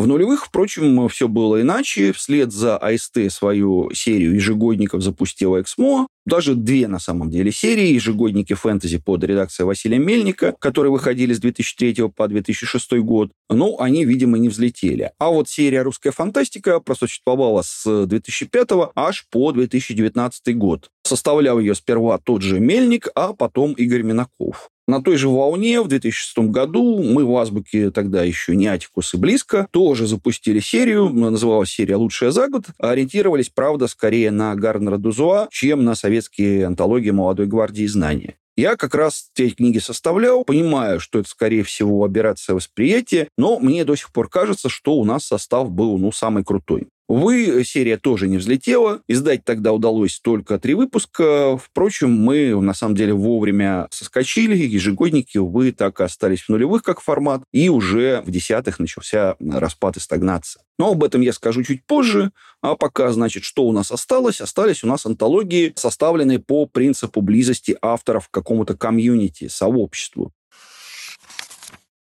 В 0.00 0.06
нулевых, 0.06 0.46
впрочем, 0.46 1.06
все 1.08 1.28
было 1.28 1.60
иначе. 1.60 2.12
Вслед 2.12 2.52
за 2.52 2.78
АСТ 2.78 3.30
свою 3.30 3.90
серию 3.92 4.34
ежегодников 4.34 5.02
запустила 5.02 5.60
Эксмо. 5.60 6.06
Даже 6.24 6.54
две, 6.54 6.88
на 6.88 6.98
самом 6.98 7.28
деле, 7.28 7.52
серии. 7.52 7.92
Ежегодники 7.92 8.54
фэнтези 8.54 8.96
под 8.96 9.22
редакцией 9.24 9.66
Василия 9.66 9.98
Мельника, 9.98 10.54
которые 10.58 10.90
выходили 10.90 11.34
с 11.34 11.38
2003 11.38 12.08
по 12.16 12.28
2006 12.28 12.92
год. 13.00 13.30
Но 13.50 13.76
они, 13.78 14.06
видимо, 14.06 14.38
не 14.38 14.48
взлетели. 14.48 15.12
А 15.18 15.28
вот 15.28 15.50
серия 15.50 15.82
«Русская 15.82 16.12
фантастика» 16.12 16.80
просуществовала 16.80 17.60
с 17.62 18.06
2005 18.06 18.70
аж 18.94 19.26
по 19.30 19.52
2019 19.52 20.56
год. 20.56 20.88
Составлял 21.02 21.58
ее 21.58 21.74
сперва 21.74 22.16
тот 22.16 22.40
же 22.40 22.58
Мельник, 22.58 23.08
а 23.14 23.34
потом 23.34 23.74
Игорь 23.74 24.02
Минаков. 24.02 24.70
На 24.90 25.00
той 25.00 25.16
же 25.18 25.28
волне 25.28 25.80
в 25.80 25.86
2006 25.86 26.50
году 26.50 27.00
мы 27.00 27.24
в 27.24 27.36
Азбуке 27.36 27.92
тогда 27.92 28.24
еще 28.24 28.56
не 28.56 28.66
Атикус 28.66 29.14
и 29.14 29.18
близко 29.18 29.68
тоже 29.70 30.08
запустили 30.08 30.58
серию, 30.58 31.10
называлась 31.10 31.70
серия 31.70 31.94
«Лучшая 31.94 32.32
за 32.32 32.48
год». 32.48 32.64
Ориентировались, 32.76 33.50
правда, 33.50 33.86
скорее 33.86 34.32
на 34.32 34.52
Гарнера 34.56 34.98
Дузуа, 34.98 35.46
чем 35.52 35.84
на 35.84 35.94
советские 35.94 36.66
антологии 36.66 37.10
молодой 37.10 37.46
гвардии 37.46 37.86
знания. 37.86 38.34
Я 38.56 38.74
как 38.74 38.96
раз 38.96 39.30
эти 39.36 39.54
книги 39.54 39.78
составлял, 39.78 40.42
понимаю, 40.42 40.98
что 40.98 41.20
это, 41.20 41.28
скорее 41.28 41.62
всего, 41.62 42.04
операция 42.04 42.54
восприятия, 42.56 43.28
но 43.38 43.60
мне 43.60 43.84
до 43.84 43.94
сих 43.94 44.12
пор 44.12 44.28
кажется, 44.28 44.68
что 44.68 44.94
у 44.96 45.04
нас 45.04 45.24
состав 45.24 45.70
был, 45.70 45.98
ну, 45.98 46.10
самый 46.10 46.42
крутой. 46.42 46.88
Увы, 47.10 47.64
серия 47.64 47.96
тоже 47.96 48.28
не 48.28 48.36
взлетела. 48.36 49.02
Издать 49.08 49.44
тогда 49.44 49.72
удалось 49.72 50.20
только 50.20 50.60
три 50.60 50.74
выпуска. 50.74 51.58
Впрочем, 51.58 52.12
мы 52.12 52.54
на 52.62 52.72
самом 52.72 52.94
деле 52.94 53.12
вовремя 53.14 53.88
соскочили. 53.90 54.56
Ежегодники, 54.56 55.36
увы, 55.36 55.72
так 55.72 55.98
и 55.98 56.04
остались 56.04 56.42
в 56.42 56.50
нулевых 56.50 56.84
как 56.84 57.00
формат. 57.00 57.42
И 57.50 57.68
уже 57.68 58.22
в 58.24 58.30
десятых 58.30 58.78
начался 58.78 59.34
распад 59.40 59.96
и 59.96 60.00
стагнация. 60.00 60.62
Но 60.78 60.92
об 60.92 61.02
этом 61.02 61.20
я 61.20 61.32
скажу 61.32 61.64
чуть 61.64 61.84
позже. 61.84 62.30
А 62.62 62.76
пока, 62.76 63.10
значит, 63.10 63.42
что 63.42 63.64
у 63.64 63.72
нас 63.72 63.90
осталось? 63.90 64.40
Остались 64.40 64.84
у 64.84 64.86
нас 64.86 65.04
антологии, 65.04 65.72
составленные 65.74 66.38
по 66.38 66.66
принципу 66.66 67.22
близости 67.22 67.76
авторов 67.82 68.28
к 68.28 68.30
какому-то 68.30 68.76
комьюнити, 68.76 69.48
сообществу. 69.48 70.32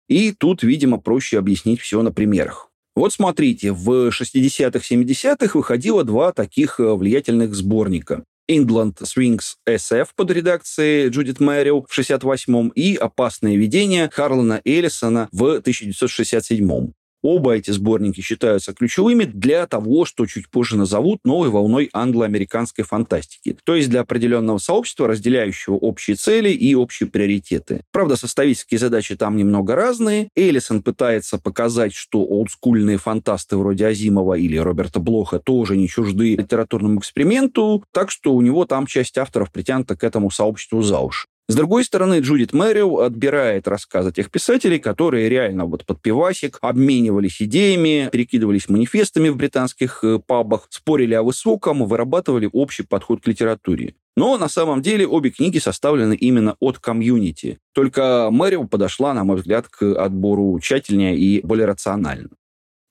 И 0.07 0.31
тут, 0.31 0.63
видимо, 0.63 1.01
проще 1.01 1.37
объяснить 1.37 1.81
все 1.81 2.01
на 2.03 2.13
примерах. 2.13 2.71
Вот 2.97 3.13
смотрите, 3.13 3.73
в 3.73 4.09
60-х, 4.11 4.79
70-х 4.79 5.59
выходило 5.59 6.05
два 6.05 6.33
таких 6.33 6.79
э, 6.79 6.95
влиятельных 6.95 7.55
сборника. 7.55 8.25
England 8.49 8.99
Swings 9.03 9.55
SF 9.69 10.09
под 10.15 10.31
редакцией 10.31 11.09
Джудит 11.09 11.41
Мэрил 11.41 11.87
в 11.89 11.99
68-м 11.99 12.69
и 12.69 12.95
«Опасное 12.95 13.57
видение» 13.57 14.11
Харлана 14.13 14.61
Эллисона 14.65 15.29
в 15.33 15.57
1967-м. 15.59 16.95
Оба 17.25 17.57
эти 17.57 17.71
сборники 17.71 18.21
считаются 18.21 18.75
ключевыми 18.75 19.25
для 19.25 19.67
того, 19.67 20.05
что 20.05 20.27
чуть 20.27 20.51
позже 20.51 20.77
назовут 20.77 21.21
новой 21.25 21.49
волной 21.49 21.89
англо-американской 21.95 22.85
фантастики, 22.85 23.57
то 23.65 23.75
есть 23.75 23.89
для 23.89 24.01
определенного 24.01 24.59
сообщества, 24.59 25.09
разделяющего 25.09 25.75
общие 25.75 26.17
цели 26.17 26.51
и 26.51 26.75
общие 26.75 27.09
приоритеты. 27.09 27.81
Правда, 27.93 28.17
составительские 28.17 28.79
задачи 28.79 29.17
там 29.17 29.39
немного 29.39 29.75
разные. 29.75 30.29
Эллисон 30.37 30.83
пытается 30.83 31.39
показать, 31.39 31.95
что 31.95 32.23
олдскульные 32.23 32.99
фантасты 32.99 33.57
вроде 33.57 33.87
Азимова 33.87 34.35
или 34.35 34.59
Роберта 34.59 35.01
Блоха 35.01 35.39
тоже 35.39 35.79
не 35.79 35.89
чужды 35.89 36.37
литературному 36.37 37.01
эксперименту, 37.01 37.85
так 37.91 38.11
что 38.11 38.35
у 38.35 38.43
него 38.43 38.67
там 38.67 38.87
часть 38.87 39.17
авторов 39.17 39.51
притянута 39.51 39.97
к 39.97 40.05
этому 40.05 40.31
сообществу 40.31 40.83
за 40.83 40.99
уши. 41.01 41.27
С 41.47 41.55
другой 41.57 41.85
стороны, 41.85 42.21
Джудит 42.21 42.55
Мэрил 42.55 43.01
отбирает 43.01 43.69
рассказы 43.69 44.13
тех 44.13 44.31
писателей, 44.31 44.79
которые 44.79 45.29
реально 45.29 45.67
вот 45.67 45.85
под 45.85 46.01
пивасик 46.01 46.59
обменивались 46.63 47.43
идеями, 47.43 48.09
перекидывались 48.11 48.71
манифестами 48.71 49.29
в 49.29 49.37
британских 49.37 50.03
э, 50.03 50.19
пабах, 50.27 50.67
спорили 50.71 51.13
о 51.13 51.23
высоком, 51.23 51.85
вырабатывали 51.87 52.49
общий 52.51 52.83
подход 52.83 53.23
к 53.23 53.27
литературе. 53.27 53.95
Но 54.17 54.39
на 54.39 54.49
самом 54.49 54.81
деле 54.81 55.07
обе 55.07 55.31
книги 55.31 55.59
составлены 55.59 56.15
именно 56.15 56.57
от 56.61 56.79
комьюнити. 56.79 57.59
Только 57.75 58.29
Мэрил 58.31 58.67
подошла, 58.67 59.13
на 59.13 59.25
мой 59.25 59.37
взгляд, 59.37 59.69
к 59.69 59.83
отбору 59.83 60.59
тщательнее 60.61 61.15
и 61.15 61.45
более 61.45 61.67
рационально. 61.67 62.31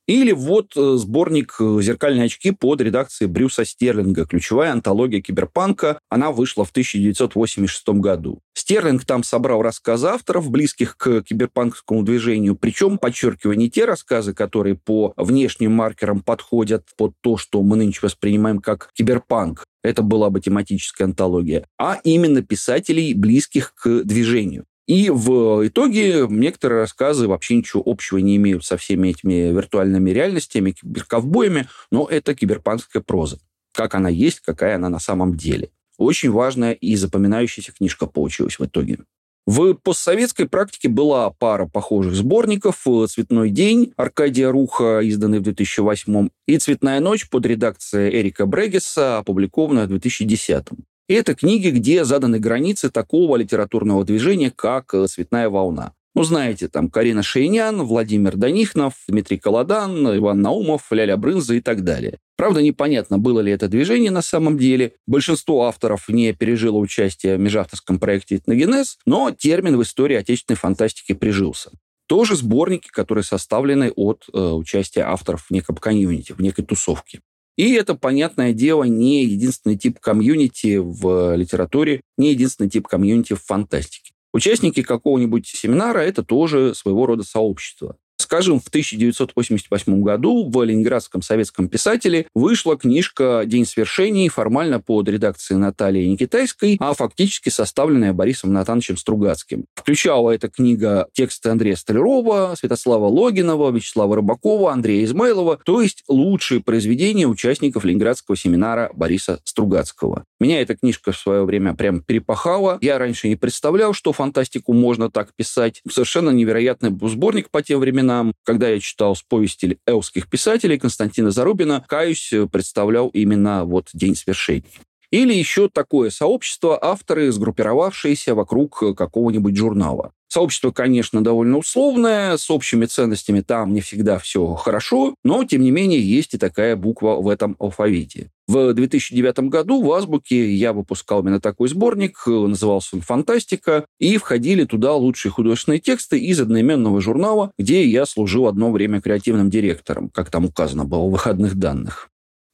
Или 0.08 0.34
вот 0.34 0.74
э, 0.76 0.96
сборник 0.98 1.56
э, 1.60 1.80
«Зеркальные 1.82 2.26
очки» 2.26 2.52
под 2.52 2.82
редакцией 2.82 3.30
Брюса 3.30 3.64
Стерлинга, 3.64 4.26
ключевая 4.26 4.74
антология 4.74 5.22
киберпанка. 5.22 6.00
Она 6.10 6.32
вышла 6.32 6.66
в 6.66 6.72
1986 6.72 7.88
году. 7.90 8.42
Стерлинг 8.54 9.06
там 9.06 9.24
собрал 9.24 9.62
рассказы 9.62 10.08
авторов, 10.08 10.50
близких 10.50 10.98
к 10.98 11.22
киберпанковскому 11.22 12.04
движению, 12.04 12.56
причем 12.56 12.98
подчеркивая 12.98 13.56
не 13.56 13.70
те 13.70 13.86
рассказы, 13.86 14.34
которые 14.34 14.76
по 14.76 15.14
внешним 15.16 15.72
маркерам 15.72 16.22
подходят 16.22 16.86
под 16.98 17.14
то, 17.22 17.38
что 17.38 17.62
мы 17.64 17.78
нынче 17.78 18.00
воспринимаем 18.02 18.60
как 18.60 18.90
киберпанк, 18.94 19.64
это 19.84 20.02
была 20.02 20.30
бы 20.30 20.40
тематическая 20.40 21.06
антология, 21.06 21.66
а 21.78 22.00
именно 22.04 22.42
писателей, 22.42 23.14
близких 23.14 23.74
к 23.76 24.04
движению. 24.04 24.66
И 24.86 25.10
в 25.10 25.66
итоге 25.68 26.28
некоторые 26.30 26.82
рассказы 26.82 27.28
вообще 27.28 27.56
ничего 27.56 27.82
общего 27.86 28.18
не 28.18 28.36
имеют 28.36 28.66
со 28.66 28.76
всеми 28.78 29.10
этими 29.10 29.52
виртуальными 29.52 30.10
реальностями, 30.10 30.72
киберковбоями, 30.72 31.68
но 31.90 32.08
это 32.10 32.36
киберпанская 32.36 33.02
проза. 33.02 33.40
Как 33.74 33.96
она 33.96 34.10
есть, 34.10 34.42
какая 34.42 34.76
она 34.76 34.90
на 34.90 35.00
самом 35.00 35.38
деле. 35.38 35.70
Очень 35.98 36.32
важная 36.32 36.74
и 36.74 36.96
запоминающаяся 36.96 37.72
книжка 37.72 38.08
получилась 38.08 38.60
в 38.60 38.66
итоге. 38.66 39.00
В 39.46 39.74
постсоветской 39.74 40.48
практике 40.48 40.88
была 40.88 41.30
пара 41.30 41.66
похожих 41.66 42.14
сборников 42.14 42.86
«Цветной 43.10 43.50
день» 43.50 43.94
Аркадия 43.98 44.50
Руха, 44.50 45.02
изданный 45.02 45.40
в 45.40 45.44
2008 45.44 46.30
и 46.48 46.58
«Цветная 46.58 47.02
ночь» 47.02 47.30
под 47.30 47.46
редакцией 47.46 48.22
Эрика 48.22 48.46
Брегеса, 48.46 49.18
опубликованная 49.18 49.86
в 49.86 49.90
2010 49.90 50.66
Это 51.10 51.36
книги, 51.36 51.70
где 51.70 52.06
заданы 52.06 52.40
границы 52.40 52.90
такого 52.90 53.36
литературного 53.36 54.06
движения, 54.06 54.52
как 54.52 54.94
э, 54.94 55.06
«Цветная 55.08 55.50
волна». 55.50 55.94
Ну, 56.16 56.24
знаете, 56.24 56.68
там 56.68 56.90
Карина 56.90 57.24
Шейнян, 57.24 57.82
Владимир 57.82 58.38
Данихнов, 58.38 58.94
Дмитрий 59.08 59.38
Колодан, 59.38 60.16
Иван 60.16 60.42
Наумов, 60.42 60.92
Ляля 60.92 61.18
Брынза 61.18 61.56
и 61.56 61.60
так 61.60 61.84
далее. 61.84 62.20
Правда, 62.38 62.62
непонятно, 62.62 63.18
было 63.18 63.40
ли 63.40 63.52
это 63.52 63.68
движение 63.68 64.12
на 64.12 64.22
самом 64.22 64.58
деле. 64.58 64.94
Большинство 65.08 65.64
авторов 65.64 66.08
не 66.10 66.32
пережило 66.34 66.78
участие 66.78 67.38
в 67.38 67.40
межавторском 67.40 68.00
проекте 68.00 68.36
«Этногенез», 68.38 69.00
но 69.06 69.32
термин 69.32 69.76
в 69.76 69.82
истории 69.82 70.16
отечественной 70.16 70.58
фантастики 70.58 71.14
прижился. 71.14 71.72
Тоже 72.08 72.36
сборники, 72.36 72.90
которые 72.90 73.24
составлены 73.24 73.92
от 73.96 74.26
э, 74.32 74.40
участия 74.40 75.02
авторов 75.02 75.48
в 75.48 75.52
неком 75.52 75.76
комьюнити, 75.78 76.34
в 76.34 76.40
некой 76.42 76.64
тусовке. 76.64 77.22
И 77.56 77.74
это, 77.74 77.96
понятное 77.96 78.54
дело, 78.54 78.84
не 78.84 79.26
единственный 79.26 79.78
тип 79.78 80.00
комьюнити 80.00 80.78
в 80.78 81.36
литературе, 81.36 82.02
не 82.18 82.32
единственный 82.32 82.70
тип 82.70 82.88
комьюнити 82.88 83.34
в 83.34 83.44
фантастике. 83.44 84.14
Участники 84.34 84.82
какого-нибудь 84.82 85.46
семинара– 85.46 86.00
это 86.00 86.24
тоже 86.24 86.74
своего 86.74 87.06
рода 87.06 87.24
сообщество. 87.24 87.98
Скажем, 88.18 88.60
в 88.60 88.68
1988 88.68 90.02
году 90.02 90.50
в 90.50 90.64
Ленинградском 90.64 91.22
советском 91.22 91.68
писателе 91.68 92.28
вышла 92.34 92.78
книжка 92.78 93.44
«День 93.46 93.66
свершений», 93.66 94.30
формально 94.30 94.80
под 94.80 95.10
редакцией 95.10 95.60
Натальи 95.60 96.06
Никитайской, 96.06 96.78
а 96.80 96.94
фактически 96.94 97.50
составленная 97.50 98.14
Борисом 98.14 98.54
Натановичем 98.54 98.98
Стругацким. 98.98 99.66
Включала 99.76 100.32
эта 100.32 100.48
книга 100.48 101.08
тексты 101.14 101.50
Андрея 101.50 101.76
Столярова, 101.76 102.56
Святослава 102.58 103.08
Логинова, 103.08 103.72
Вячеслава 103.72 104.16
Рыбакова, 104.16 104.72
Андрея 104.72 105.04
Измайлова, 105.06 105.60
то 105.64 105.82
есть 105.82 106.04
лучшие 106.08 106.62
произведения 106.62 107.28
участников 107.28 107.84
Ленинградского 107.84 108.38
семинара 108.38 108.92
Бориса 108.94 109.42
Стругацкого. 109.44 110.26
Меня 110.40 110.62
эта 110.62 110.76
книжка 110.76 111.12
в 111.12 111.18
свое 111.18 111.44
время 111.46 111.74
прям 111.74 112.02
перепахала. 112.02 112.78
Я 112.82 112.98
раньше 112.98 113.28
не 113.28 113.36
представлял, 113.36 113.94
что 113.94 114.14
фантастику 114.14 114.74
можно 114.74 115.10
так 115.10 115.34
писать. 115.36 115.82
Совершенно 115.90 116.30
невероятный 116.32 116.92
сборник 117.10 117.50
по 117.50 117.62
тем 117.62 117.80
временам 117.80 118.03
временам, 118.04 118.34
когда 118.44 118.70
я 118.70 118.80
читал 118.80 119.16
с 119.16 119.22
повести 119.22 119.80
элских 119.86 120.30
писателей 120.30 120.78
Константина 120.78 121.32
Зарубина, 121.32 121.84
каюсь, 121.88 122.34
представлял 122.52 123.08
именно 123.10 123.66
вот 123.66 123.90
«День 123.94 124.16
свершений». 124.16 124.80
Или 125.14 125.36
еще 125.36 125.70
такое 125.70 126.10
сообщество, 126.10 126.76
авторы, 126.84 127.32
сгруппировавшиеся 127.32 128.34
вокруг 128.34 128.84
какого-нибудь 128.98 129.56
журнала. 129.56 130.12
Сообщество, 130.28 130.72
конечно, 130.72 131.24
довольно 131.24 131.60
условное, 131.60 132.36
с 132.36 132.50
общими 132.50 132.88
ценностями 132.88 133.42
там 133.42 133.74
не 133.74 133.82
всегда 133.82 134.18
все 134.18 134.56
хорошо, 134.56 135.14
но, 135.24 135.44
тем 135.44 135.62
не 135.62 135.70
менее, 135.70 136.02
есть 136.02 136.34
и 136.34 136.40
такая 136.40 136.76
буква 136.76 137.18
в 137.22 137.30
этом 137.30 137.56
алфавите. 137.60 138.32
В 138.48 138.74
2009 138.74 139.52
году 139.52 139.84
в 139.84 139.92
Азбуке 139.92 140.52
я 140.52 140.74
выпускал 140.74 141.22
именно 141.22 141.40
такой 141.40 141.70
сборник, 141.70 142.26
назывался 142.26 142.96
он 142.96 143.02
«Фантастика», 143.04 143.86
и 144.00 144.18
входили 144.18 144.66
туда 144.66 144.96
лучшие 144.96 145.32
художественные 145.32 145.80
тексты 145.80 146.18
из 146.18 146.42
одноименного 146.42 147.00
журнала, 147.02 147.52
где 147.60 147.86
я 147.86 148.08
служил 148.08 148.48
одно 148.48 148.72
время 148.72 149.00
креативным 149.00 149.52
директором, 149.52 150.10
как 150.10 150.32
там 150.32 150.46
указано 150.46 150.86
было 150.86 151.04
в 151.04 151.12
выходных 151.12 151.54
данных. 151.54 152.10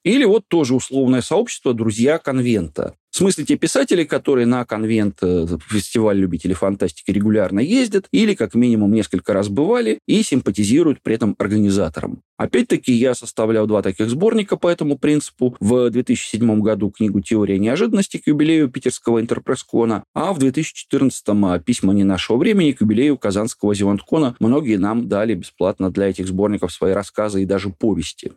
Или 0.10 0.26
вот 0.26 0.48
тоже 0.48 0.74
условное 0.74 1.22
сообщество 1.22 1.72
«Друзья 1.76 2.18
конвента». 2.18 2.96
В 3.12 3.18
смысле, 3.18 3.46
те 3.46 3.58
писатели, 3.58 4.04
которые 4.04 4.48
на 4.48 4.66
конвент, 4.66 5.20
э, 5.22 5.46
фестиваль 5.68 6.18
любителей 6.18 6.56
фантастики 6.56 7.12
регулярно 7.12 7.60
ездят 7.60 8.08
или 8.12 8.34
как 8.34 8.56
минимум 8.56 8.92
несколько 8.92 9.34
раз 9.34 9.50
бывали 9.50 10.00
и 10.08 10.24
симпатизируют 10.24 11.04
при 11.04 11.14
этом 11.14 11.36
организаторам. 11.38 12.24
Опять-таки, 12.38 12.92
я 12.92 13.14
составлял 13.14 13.68
два 13.68 13.84
таких 13.84 14.10
сборника 14.10 14.58
по 14.58 14.68
этому 14.68 14.98
принципу. 14.98 15.56
В 15.60 15.92
2007 15.92 16.60
году 16.60 16.90
книгу 16.90 17.22
«Теория 17.22 17.60
неожиданности» 17.60 18.18
к 18.18 18.26
юбилею 18.26 18.68
питерского 18.68 19.22
интерпресскона, 19.22 20.04
а 20.16 20.34
в 20.34 20.40
2014 20.40 21.64
«Письма 21.64 21.94
не 21.94 22.04
нашего 22.04 22.38
времени» 22.38 22.72
к 22.72 22.82
юбилею 22.82 23.16
казанского 23.20 23.76
зеландкона. 23.76 24.36
Многие 24.40 24.78
нам 24.78 25.08
дали 25.08 25.36
бесплатно 25.36 25.92
для 25.92 26.10
этих 26.10 26.28
сборников 26.28 26.72
свои 26.72 26.94
рассказы 26.94 27.44
и 27.44 27.46
даже 27.46 27.70
повести. 27.70 28.32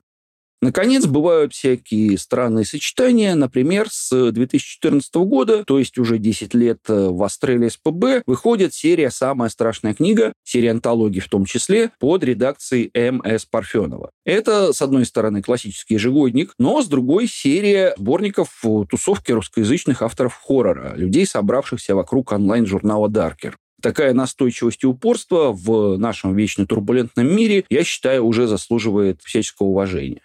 Наконец, 0.62 1.06
бывают 1.06 1.52
всякие 1.52 2.16
странные 2.16 2.64
сочетания. 2.64 3.34
Например, 3.34 3.88
с 3.90 4.30
2014 4.30 5.12
года, 5.16 5.64
то 5.64 5.76
есть 5.80 5.98
уже 5.98 6.18
10 6.18 6.54
лет 6.54 6.78
э, 6.88 7.08
в 7.08 7.20
Австралии 7.24 7.68
СПБ, 7.68 8.22
выходит 8.26 8.72
серия 8.72 9.10
«Самая 9.10 9.50
страшная 9.50 9.92
книга», 9.92 10.32
серия 10.44 10.70
антологий 10.70 11.20
в 11.20 11.28
том 11.28 11.46
числе, 11.46 11.90
под 11.98 12.22
редакцией 12.22 12.92
М.С. 12.94 13.44
Парфенова. 13.44 14.12
Это, 14.24 14.72
с 14.72 14.80
одной 14.80 15.04
стороны, 15.04 15.42
классический 15.42 15.94
ежегодник, 15.94 16.54
но 16.60 16.80
с 16.80 16.86
другой 16.86 17.26
серия 17.26 17.94
сборников 17.98 18.62
тусовки 18.88 19.32
русскоязычных 19.32 20.00
авторов 20.00 20.40
хоррора, 20.40 20.94
людей, 20.94 21.26
собравшихся 21.26 21.96
вокруг 21.96 22.30
онлайн-журнала 22.30 23.08
«Даркер». 23.08 23.56
Такая 23.82 24.14
настойчивость 24.14 24.84
и 24.84 24.86
упорство 24.86 25.50
в 25.52 25.96
нашем 25.98 26.36
вечно 26.36 26.68
турбулентном 26.68 27.26
мире, 27.26 27.64
я 27.68 27.82
считаю, 27.82 28.24
уже 28.24 28.46
заслуживает 28.46 29.20
всяческого 29.22 29.66
уважения. 29.66 30.20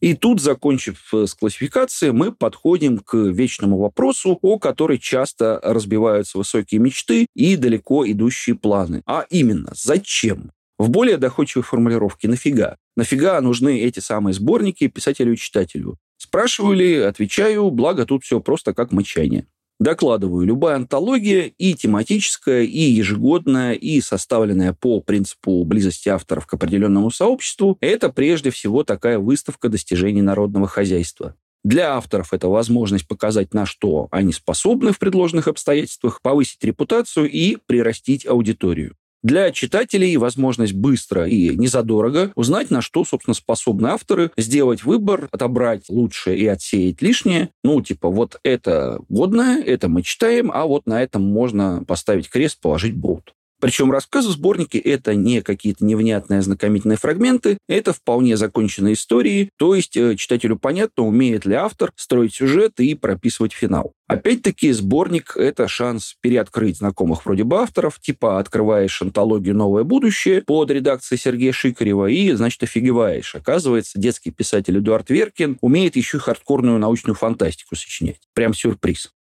И 0.00 0.14
тут, 0.14 0.40
закончив 0.40 1.02
э, 1.14 1.26
с 1.26 1.34
классификацией, 1.34 2.12
мы 2.12 2.32
подходим 2.32 2.98
к 2.98 3.14
вечному 3.14 3.78
вопросу, 3.78 4.38
о 4.42 4.58
который 4.58 4.98
часто 4.98 5.58
разбиваются 5.62 6.38
высокие 6.38 6.80
мечты 6.80 7.26
и 7.34 7.56
далеко 7.56 8.06
идущие 8.06 8.56
планы. 8.56 9.02
А 9.06 9.24
именно, 9.30 9.72
зачем? 9.74 10.52
В 10.78 10.90
более 10.90 11.16
доходчивой 11.16 11.64
формулировке 11.64 12.28
«нафига?». 12.28 12.76
Нафига 12.96 13.40
нужны 13.40 13.80
эти 13.80 14.00
самые 14.00 14.34
сборники 14.34 14.88
писателю 14.88 15.32
и 15.32 15.36
читателю? 15.36 15.96
Спрашиваю 16.18 16.76
ли, 16.76 16.96
отвечаю, 16.96 17.70
благо 17.70 18.04
тут 18.04 18.24
все 18.24 18.40
просто 18.40 18.74
как 18.74 18.92
мычание. 18.92 19.46
Докладываю, 19.78 20.46
любая 20.46 20.76
антология 20.76 21.52
и 21.58 21.74
тематическая, 21.74 22.62
и 22.62 22.80
ежегодная, 22.80 23.74
и 23.74 24.00
составленная 24.00 24.72
по 24.72 25.00
принципу 25.00 25.64
близости 25.64 26.08
авторов 26.08 26.46
к 26.46 26.54
определенному 26.54 27.10
сообществу, 27.10 27.76
это 27.80 28.08
прежде 28.08 28.50
всего 28.50 28.84
такая 28.84 29.18
выставка 29.18 29.68
достижений 29.68 30.22
народного 30.22 30.66
хозяйства. 30.66 31.34
Для 31.62 31.96
авторов 31.96 32.32
это 32.32 32.48
возможность 32.48 33.06
показать, 33.06 33.52
на 33.52 33.66
что 33.66 34.08
они 34.12 34.32
способны 34.32 34.92
в 34.92 34.98
предложенных 34.98 35.48
обстоятельствах, 35.48 36.22
повысить 36.22 36.62
репутацию 36.64 37.30
и 37.30 37.56
прирастить 37.66 38.26
аудиторию. 38.26 38.94
Для 39.26 39.50
читателей 39.50 40.16
возможность 40.18 40.72
быстро 40.72 41.26
и 41.26 41.56
незадорого 41.56 42.30
узнать, 42.36 42.70
на 42.70 42.80
что, 42.80 43.04
собственно, 43.04 43.34
способны 43.34 43.88
авторы, 43.88 44.30
сделать 44.36 44.84
выбор, 44.84 45.28
отобрать 45.32 45.88
лучшее 45.88 46.38
и 46.38 46.46
отсеять 46.46 47.02
лишнее. 47.02 47.48
Ну, 47.64 47.82
типа, 47.82 48.08
вот 48.08 48.38
это 48.44 49.00
годное, 49.08 49.60
это 49.60 49.88
мы 49.88 50.02
читаем, 50.02 50.52
а 50.54 50.64
вот 50.66 50.86
на 50.86 51.02
этом 51.02 51.22
можно 51.22 51.82
поставить 51.88 52.30
крест, 52.30 52.60
положить 52.60 52.94
болт. 52.94 53.34
Причем 53.60 53.90
рассказы 53.90 54.30
сборники– 54.30 54.76
это 54.84 55.14
не 55.14 55.40
какие-то 55.40 55.84
невнятные 55.84 56.40
ознакомительные 56.40 56.98
фрагменты, 56.98 57.58
это 57.68 57.92
вполне 57.92 58.36
законченные 58.36 58.94
истории, 58.94 59.50
то 59.56 59.74
есть 59.74 59.96
э, 59.96 60.14
читателю 60.16 60.56
понятно, 60.56 61.04
умеет 61.04 61.46
ли 61.46 61.54
автор 61.54 61.92
строить 61.96 62.34
сюжет 62.34 62.78
и 62.80 62.94
прописывать 62.94 63.52
финал. 63.52 63.92
Опять-таки, 64.08 64.70
сборник– 64.72 65.34
это 65.36 65.66
шанс 65.66 66.14
переоткрыть 66.20 66.78
знакомых 66.78 67.24
вроде 67.24 67.44
бы 67.44 67.58
авторов, 67.58 67.98
типа 67.98 68.38
открываешь 68.38 69.02
антологию 69.02 69.56
«Новое 69.56 69.82
будущее» 69.82 70.42
под 70.42 70.70
редакцией 70.70 71.18
Сергея 71.18 71.52
Шикарева 71.52 72.06
и, 72.06 72.32
значит, 72.32 72.62
офигеваешь. 72.62 73.34
Оказывается, 73.34 73.98
детский 73.98 74.30
писатель 74.30 74.78
Эдуард 74.78 75.10
Веркин 75.10 75.58
умеет 75.60 75.96
еще 75.96 76.18
и 76.18 76.20
хардкорную 76.20 76.78
научную 76.78 77.16
фантастику 77.16 77.74
сочинять. 77.74 78.20
Прям 78.34 78.54
сюрприз. 78.54 79.15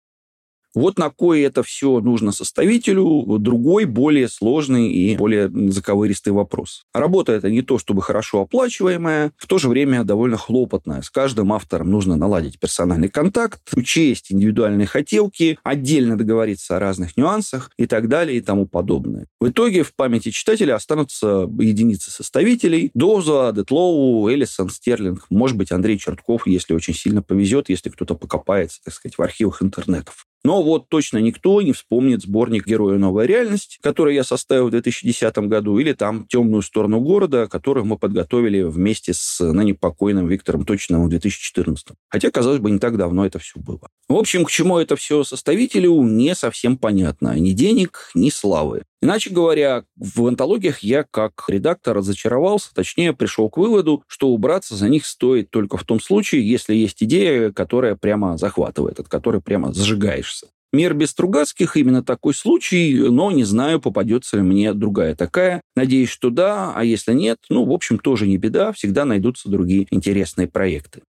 Вот 0.75 0.99
на 0.99 1.11
кое 1.11 1.47
это 1.47 1.63
все 1.63 2.01
нужно 2.01 2.33
составителю, 2.33 3.39
другой, 3.39 3.85
более 3.85 4.29
сложный 4.29 4.91
и 4.91 5.17
более 5.17 5.51
заковыристый 5.71 6.33
вопрос. 6.33 6.85
Работа 6.95 7.33
это 7.33 7.51
не 7.51 7.63
то, 7.63 7.79
чтобы 7.79 8.03
хорошо 8.03 8.43
оплачиваемая, 8.43 9.33
в 9.37 9.47
то 9.47 9.59
же 9.59 9.69
время 9.69 10.05
довольно 10.05 10.37
хлопотная. 10.37 11.03
С 11.03 11.11
каждым 11.11 11.53
автором 11.53 11.91
нужно 11.91 12.17
наладить 12.17 12.59
персональный 12.59 13.09
контакт, 13.09 13.61
учесть 13.75 14.33
индивидуальные 14.33 14.87
хотелки, 14.87 15.59
отдельно 15.63 16.17
договориться 16.17 16.77
о 16.77 16.81
разных 16.81 17.17
нюансах 17.17 17.71
и 17.77 17.87
так 17.87 18.09
далее 18.09 18.39
и 18.39 18.41
тому 18.41 18.67
подобное. 18.67 19.27
В 19.41 19.49
итоге 19.49 19.83
в 19.83 19.95
памяти 19.95 20.31
читателя 20.31 20.75
останутся 20.75 21.49
единицы 21.59 22.11
составителей. 22.11 22.91
Доза, 22.95 23.53
Детлоу, 23.55 24.29
Эллисон, 24.29 24.71
Стерлинг, 24.71 25.27
может 25.31 25.57
быть, 25.57 25.73
Андрей 25.73 25.99
Чертков, 25.99 26.47
если 26.47 26.75
очень 26.75 26.95
сильно 26.95 27.23
повезет, 27.23 27.69
если 27.69 27.91
кто-то 27.91 28.15
покопается, 28.15 28.81
так 28.85 28.95
сказать, 28.95 29.19
в 29.19 29.23
архивах 29.23 29.63
интернетов. 29.63 30.27
Но 30.45 30.63
вот 30.63 30.89
точно 30.89 31.19
никто 31.19 31.63
не 31.63 31.73
вспомнит 31.73 32.23
сборник 32.23 32.67
«Герои. 32.67 32.97
Новая 32.97 33.27
реальность», 33.27 33.79
который 33.81 34.15
я 34.15 34.25
составил 34.25 34.69
в 34.69 34.71
2010 34.71 35.39
году, 35.39 35.79
или 35.79 35.93
там 35.93 36.27
«Темную 36.27 36.63
сторону 36.63 37.01
города», 37.01 37.47
который 37.47 37.85
мы 37.85 37.97
подготовили 37.97 38.63
вместе 38.63 39.15
с 39.15 39.41
ныне 39.41 39.75
покойным 39.75 40.27
Виктором 40.27 40.65
Точиным 40.65 41.05
в 41.05 41.09
2014. 41.09 41.89
Хотя, 42.09 42.31
казалось 42.31 42.59
бы, 42.59 42.71
не 42.71 42.81
так 42.81 42.97
давно 42.97 43.25
это 43.25 43.39
все 43.39 43.61
было. 43.61 43.89
В 44.09 44.17
общем, 44.17 44.45
к 44.45 44.51
чему 44.51 44.79
это 44.79 44.97
все 44.97 45.23
составителю, 45.23 46.03
не 46.03 46.35
совсем 46.35 46.77
понятно. 46.77 47.39
Ни 47.39 47.53
денег, 47.53 48.11
ни 48.15 48.31
славы. 48.31 48.83
Иначе 49.03 49.31
говоря, 49.31 49.83
в 49.97 50.27
антологиях 50.29 50.79
я 50.79 51.05
как 51.11 51.45
редактор 51.49 51.97
разочаровался, 51.97 52.73
точнее 52.73 53.13
пришел 53.13 53.51
к 53.51 53.57
выводу, 53.57 54.05
что 54.07 54.29
убраться 54.29 54.77
за 54.77 54.89
них 54.89 55.05
стоит 55.07 55.51
только 55.51 55.77
в 55.77 55.83
том 55.83 56.01
случае, 56.01 56.49
если 56.49 56.75
есть 56.75 57.03
идея, 57.03 57.51
которая 57.51 57.97
прямо 57.97 58.39
захватывает, 58.39 59.01
от 59.01 59.09
которой 59.09 59.43
прямо 59.43 59.73
зажигаешься. 59.73 60.47
Мир 60.73 60.95
без 60.95 61.11
Стругацких 61.11 61.77
именно 61.77 62.03
такой 62.03 62.33
случай, 62.33 62.95
но 62.95 63.31
не 63.33 63.45
знаю, 63.45 63.81
попадется 63.81 64.37
ли 64.37 64.43
мне 64.43 64.73
другая 64.73 65.15
такая. 65.15 65.61
Надеюсь, 65.77 66.09
что 66.09 66.31
да, 66.31 66.73
а 66.75 66.85
если 66.85 67.13
нет, 67.13 67.39
ну, 67.51 67.67
в 67.67 67.73
общем, 67.73 67.99
тоже 67.99 68.27
не 68.27 68.39
беда, 68.39 68.73
всегда 68.73 69.05
найдутся 69.05 69.51
другие 69.51 69.87
интересные 69.91 70.47
проекты. 70.47 71.03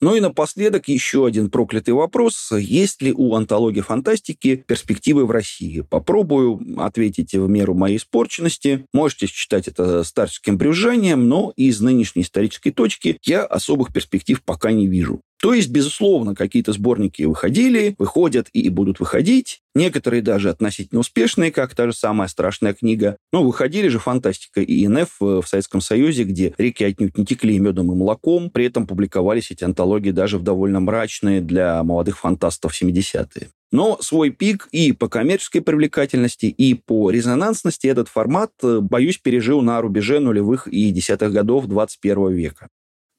Ну 0.00 0.14
и 0.14 0.20
напоследок 0.20 0.86
еще 0.86 1.26
один 1.26 1.50
проклятый 1.50 1.92
вопрос. 1.92 2.52
Есть 2.52 3.02
ли 3.02 3.12
у 3.12 3.34
антологии 3.34 3.80
фантастики 3.80 4.54
перспективы 4.54 5.26
в 5.26 5.32
России? 5.32 5.80
Попробую 5.80 6.60
ответить 6.78 7.34
в 7.34 7.48
меру 7.48 7.74
моей 7.74 7.96
испорченности. 7.96 8.86
Можете 8.92 9.26
считать 9.26 9.66
это 9.66 10.04
старческим 10.04 10.56
брюзжанием, 10.56 11.28
но 11.28 11.52
из 11.56 11.80
нынешней 11.80 12.22
исторической 12.22 12.70
точки 12.70 13.18
я 13.24 13.44
особых 13.44 13.92
перспектив 13.92 14.40
пока 14.44 14.70
не 14.70 14.86
вижу. 14.86 15.20
То 15.40 15.54
есть, 15.54 15.70
безусловно, 15.70 16.34
какие-то 16.34 16.72
сборники 16.72 17.22
выходили, 17.22 17.94
выходят 17.98 18.48
и 18.52 18.68
будут 18.68 18.98
выходить. 18.98 19.60
Некоторые 19.74 20.20
даже 20.20 20.50
относительно 20.50 21.00
успешные, 21.00 21.52
как 21.52 21.74
та 21.76 21.86
же 21.86 21.92
самая 21.92 22.26
страшная 22.28 22.74
книга. 22.74 23.16
Но 23.32 23.44
выходили 23.44 23.86
же 23.88 24.00
фантастика 24.00 24.60
и 24.60 24.84
ИНФ 24.86 25.16
в 25.20 25.44
Советском 25.46 25.80
Союзе, 25.80 26.24
где 26.24 26.54
реки 26.58 26.82
отнюдь 26.82 27.16
не 27.16 27.24
текли 27.24 27.58
медом 27.60 27.92
и 27.92 27.94
молоком. 27.94 28.50
При 28.50 28.64
этом 28.64 28.86
публиковались 28.86 29.52
эти 29.52 29.62
антологии 29.62 30.10
даже 30.10 30.38
в 30.38 30.42
довольно 30.42 30.80
мрачные 30.80 31.40
для 31.40 31.84
молодых 31.84 32.18
фантастов 32.18 32.72
70-е. 32.80 33.50
Но 33.70 33.98
свой 34.00 34.30
пик 34.30 34.68
и 34.72 34.92
по 34.92 35.08
коммерческой 35.08 35.60
привлекательности, 35.60 36.46
и 36.46 36.74
по 36.74 37.10
резонансности 37.10 37.86
этот 37.86 38.08
формат, 38.08 38.50
э, 38.62 38.80
боюсь, 38.80 39.18
пережил 39.18 39.60
на 39.60 39.80
рубеже 39.80 40.20
нулевых 40.20 40.66
и 40.68 40.90
десятых 40.90 41.32
годов 41.32 41.66
21 41.66 42.32
века. 42.32 42.68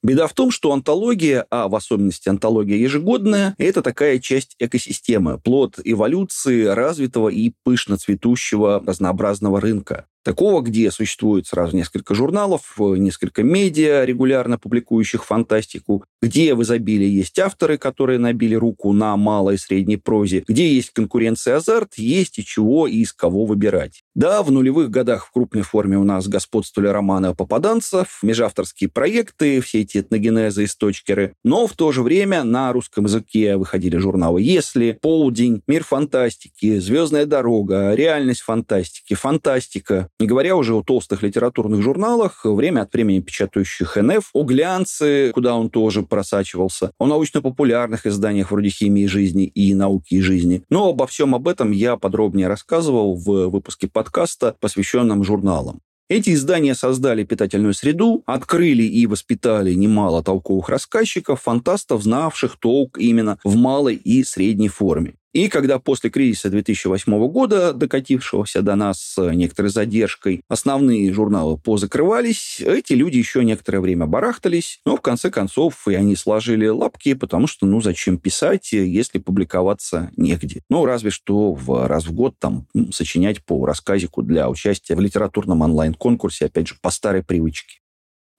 Беда 0.02 0.26
в 0.26 0.32
том, 0.32 0.50
что 0.50 0.72
антология, 0.72 1.46
а 1.50 1.68
в 1.68 1.74
особенности 1.74 2.30
антология 2.30 2.76
ежегодная, 2.78 3.54
это 3.58 3.82
такая 3.82 4.18
часть 4.18 4.56
экосистемы, 4.58 5.38
плод 5.38 5.78
эволюции 5.84 6.64
развитого 6.64 7.28
и 7.28 7.52
пышно 7.64 7.98
цветущего 7.98 8.82
разнообразного 8.84 9.60
рынка. 9.60 10.06
Такого, 10.22 10.62
где 10.62 10.90
существует 10.90 11.46
сразу 11.46 11.76
несколько 11.76 12.14
журналов, 12.14 12.76
несколько 12.78 13.42
медиа, 13.42 14.04
регулярно 14.04 14.58
публикующих 14.58 15.24
фантастику, 15.24 16.04
где 16.22 16.54
в 16.54 16.62
изобилии 16.62 17.08
есть 17.08 17.38
авторы, 17.38 17.78
которые 17.78 18.18
набили 18.18 18.54
руку 18.54 18.92
на 18.92 19.16
малой 19.16 19.54
и 19.54 19.58
средней 19.58 19.96
прозе, 19.96 20.44
где 20.46 20.72
есть 20.72 20.90
конкуренция 20.90 21.56
азарт, 21.56 21.94
есть 21.96 22.38
и 22.38 22.44
чего 22.44 22.86
и 22.86 22.98
из 22.98 23.12
кого 23.12 23.46
выбирать. 23.46 24.02
Да, 24.14 24.42
в 24.42 24.50
нулевых 24.50 24.90
годах 24.90 25.26
в 25.26 25.32
крупной 25.32 25.62
форме 25.62 25.96
у 25.96 26.04
нас 26.04 26.28
господствовали 26.28 26.88
романы 26.88 27.34
попаданцев, 27.34 28.18
межавторские 28.22 28.90
проекты, 28.90 29.60
все 29.60 29.80
эти 29.80 29.98
этногенезы 29.98 30.64
и 30.64 30.66
сточкеры, 30.66 31.34
но 31.44 31.66
в 31.66 31.72
то 31.72 31.92
же 31.92 32.02
время 32.02 32.44
на 32.44 32.72
русском 32.72 33.04
языке 33.04 33.56
выходили 33.56 33.96
журналы 33.96 34.42
«Если», 34.42 34.98
«Полдень», 35.00 35.62
«Мир 35.66 35.84
фантастики», 35.84 36.78
«Звездная 36.78 37.24
дорога», 37.24 37.94
«Реальность 37.94 38.42
фантастики», 38.42 39.14
«Фантастика», 39.14 40.08
не 40.18 40.26
говоря 40.26 40.56
уже 40.56 40.74
о 40.74 40.82
толстых 40.82 41.22
литературных 41.22 41.82
журналах, 41.82 42.44
время 42.44 42.82
от 42.82 42.92
времени 42.92 43.20
печатающих 43.20 43.96
НФ, 43.96 44.30
о 44.34 44.42
глянце, 44.42 45.30
куда 45.32 45.54
он 45.54 45.70
тоже 45.70 46.02
просачивался, 46.10 46.92
о 46.98 47.06
научно-популярных 47.06 48.04
изданиях 48.04 48.50
вроде 48.50 48.68
«Химии 48.68 49.06
жизни» 49.06 49.44
и 49.46 49.72
«Науки 49.74 50.16
и 50.16 50.20
жизни». 50.20 50.62
Но 50.68 50.90
обо 50.90 51.06
всем 51.06 51.34
об 51.34 51.48
этом 51.48 51.70
я 51.70 51.96
подробнее 51.96 52.48
рассказывал 52.48 53.14
в 53.14 53.48
выпуске 53.48 53.88
подкаста, 53.88 54.54
посвященном 54.60 55.24
журналам. 55.24 55.80
Эти 56.10 56.34
издания 56.34 56.74
создали 56.74 57.22
питательную 57.22 57.72
среду, 57.72 58.24
открыли 58.26 58.82
и 58.82 59.06
воспитали 59.06 59.74
немало 59.74 60.24
толковых 60.24 60.68
рассказчиков, 60.68 61.40
фантастов, 61.40 62.02
знавших 62.02 62.56
толк 62.58 62.98
именно 62.98 63.38
в 63.44 63.54
малой 63.54 63.94
и 63.94 64.24
средней 64.24 64.68
форме. 64.68 65.14
И 65.32 65.48
когда 65.48 65.78
после 65.78 66.10
кризиса 66.10 66.50
2008 66.50 67.28
года, 67.28 67.72
докатившегося 67.72 68.62
до 68.62 68.74
нас 68.74 69.00
с 69.00 69.32
некоторой 69.32 69.70
задержкой, 69.70 70.42
основные 70.48 71.12
журналы 71.12 71.56
позакрывались, 71.56 72.60
эти 72.60 72.94
люди 72.94 73.18
еще 73.18 73.44
некоторое 73.44 73.80
время 73.80 74.06
барахтались, 74.06 74.80
но 74.84 74.96
в 74.96 75.00
конце 75.00 75.30
концов 75.30 75.86
и 75.86 75.94
они 75.94 76.16
сложили 76.16 76.66
лапки, 76.66 77.14
потому 77.14 77.46
что, 77.46 77.66
ну, 77.66 77.80
зачем 77.80 78.18
писать, 78.18 78.72
если 78.72 79.18
публиковаться 79.18 80.10
негде? 80.16 80.62
Ну, 80.68 80.84
разве 80.84 81.10
что 81.10 81.52
в 81.52 81.86
раз 81.86 82.06
в 82.06 82.12
год 82.12 82.34
там 82.38 82.66
сочинять 82.92 83.44
по 83.44 83.64
рассказику 83.66 84.22
для 84.22 84.48
участия 84.48 84.96
в 84.96 85.00
литературном 85.00 85.62
онлайн-конкурсе, 85.62 86.46
опять 86.46 86.68
же, 86.68 86.74
по 86.82 86.90
старой 86.90 87.22
привычке 87.22 87.80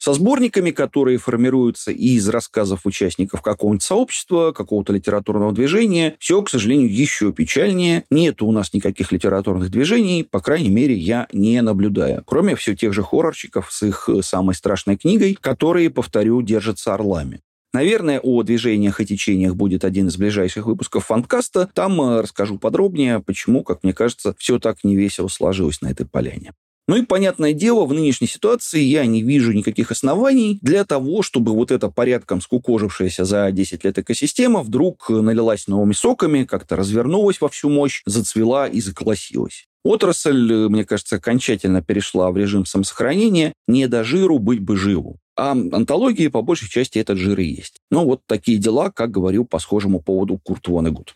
со 0.02 0.14
сборниками, 0.14 0.72
которые 0.72 1.20
формируются 1.20 1.92
из 1.92 2.28
рассказов 2.28 2.88
участников 2.88 3.44
какого-нибудь 3.44 3.84
сообщества, 3.84 4.52
какого-то 4.52 4.94
литературного 4.94 5.52
движения, 5.52 6.16
все, 6.18 6.42
к 6.42 6.50
сожалению, 6.50 6.92
еще 6.92 7.32
печальнее. 7.32 8.06
Нет 8.10 8.42
у 8.42 8.52
нас 8.52 8.74
никаких 8.74 9.12
литературных 9.12 9.70
движений, 9.70 10.24
по 10.24 10.40
крайней 10.40 10.72
мере, 10.72 10.96
я 10.96 11.28
не 11.34 11.62
наблюдаю. 11.62 12.24
Кроме 12.26 12.56
все 12.56 12.76
тех 12.76 12.94
же 12.94 13.04
хоррорщиков 13.04 13.72
с 13.72 13.84
их 13.84 14.10
самой 14.24 14.56
страшной 14.56 14.98
книгой, 14.98 15.38
которые, 15.40 15.92
повторю, 15.92 16.42
держатся 16.42 16.96
орлами. 16.96 17.42
Наверное, 17.72 18.20
о 18.20 18.42
движениях 18.42 19.02
и 19.02 19.06
течениях 19.06 19.56
будет 19.56 19.86
один 19.86 20.08
из 20.08 20.18
ближайших 20.18 20.66
выпусков 20.66 21.06
фанкаста. 21.06 21.70
Там 21.76 22.02
э, 22.02 22.22
расскажу 22.22 22.58
подробнее, 22.58 23.20
почему, 23.20 23.64
как 23.64 23.84
мне 23.84 23.94
кажется, 23.94 24.34
все 24.40 24.58
так 24.58 24.84
невесело 24.84 25.28
сложилось 25.28 25.80
на 25.82 25.92
этой 25.92 26.08
поляне. 26.08 26.54
Ну 26.92 26.98
и, 26.98 27.04
понятное 27.04 27.54
дело, 27.54 27.86
в 27.86 27.94
нынешней 27.94 28.28
ситуации 28.28 28.82
я 28.82 29.06
не 29.06 29.24
вижу 29.24 29.54
никаких 29.54 29.92
оснований 29.92 30.60
для 30.62 30.84
того, 30.84 31.22
чтобы 31.22 31.54
вот 31.54 31.72
эта 31.72 31.88
порядком 31.88 32.42
скукожившаяся 32.42 33.24
за 33.24 33.50
10 33.50 33.86
лет 33.86 33.98
экосистема 33.98 34.62
вдруг 34.62 35.10
налилась 35.10 35.68
новыми 35.68 35.94
соками, 35.94 36.44
как-то 36.44 36.76
развернулась 36.76 37.40
во 37.40 37.48
всю 37.48 37.70
мощь, 37.70 38.02
зацвела 38.06 38.68
и 38.68 38.82
заколосилась. 38.82 39.68
Отрасль, 39.86 40.68
мне 40.68 40.84
кажется, 40.84 41.16
окончательно 41.16 41.82
перешла 41.82 42.30
в 42.30 42.36
режим 42.36 42.66
самосохранения. 42.66 43.54
Не 43.70 43.88
до 43.88 44.04
жиру 44.04 44.38
быть 44.38 44.60
бы 44.60 44.76
живу. 44.76 45.16
А 45.38 45.52
антологии, 45.52 46.28
по 46.28 46.42
большей 46.42 46.68
части, 46.68 47.00
этот 47.00 47.18
жир 47.18 47.40
и 47.40 47.46
есть. 47.46 47.78
Ну, 47.90 48.04
вот 48.04 48.24
такие 48.26 48.58
дела, 48.58 48.92
как 48.92 49.12
говорил 49.12 49.46
по 49.46 49.60
схожему 49.60 50.02
поводу 50.02 50.38
Курт 50.44 50.68
Вонегут. 50.68 51.16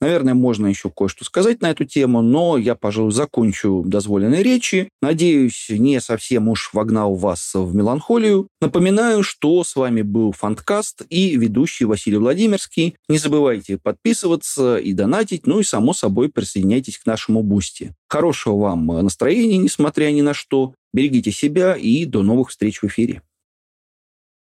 Наверное, 0.00 0.34
можно 0.34 0.66
еще 0.66 0.90
кое-что 0.90 1.24
сказать 1.24 1.62
на 1.62 1.70
эту 1.70 1.84
тему, 1.84 2.20
но 2.20 2.58
я, 2.58 2.74
пожалуй, 2.74 3.12
закончу 3.12 3.82
дозволенные 3.86 4.42
речи. 4.42 4.90
Надеюсь, 5.00 5.66
не 5.70 6.00
совсем 6.00 6.48
уж 6.48 6.70
вогнал 6.72 7.14
вас 7.14 7.52
в 7.54 7.74
меланхолию. 7.74 8.48
Напоминаю, 8.60 9.22
что 9.22 9.64
с 9.64 9.74
вами 9.74 10.02
был 10.02 10.32
Фанткаст 10.32 11.02
и 11.08 11.36
ведущий 11.36 11.86
Василий 11.86 12.18
Владимирский. 12.18 12.96
Не 13.08 13.18
забывайте 13.18 13.78
подписываться 13.78 14.76
и 14.76 14.92
донатить, 14.92 15.46
ну 15.46 15.60
и, 15.60 15.64
само 15.64 15.94
собой, 15.94 16.28
присоединяйтесь 16.28 16.98
к 16.98 17.06
нашему 17.06 17.42
бусте. 17.42 17.94
Хорошего 18.08 18.58
вам 18.58 18.86
настроения, 18.86 19.58
несмотря 19.58 20.10
ни 20.10 20.20
на 20.20 20.34
что. 20.34 20.74
Берегите 20.92 21.30
себя 21.30 21.74
и 21.74 22.04
до 22.04 22.22
новых 22.22 22.50
встреч 22.50 22.80
в 22.80 22.84
эфире. 22.84 23.22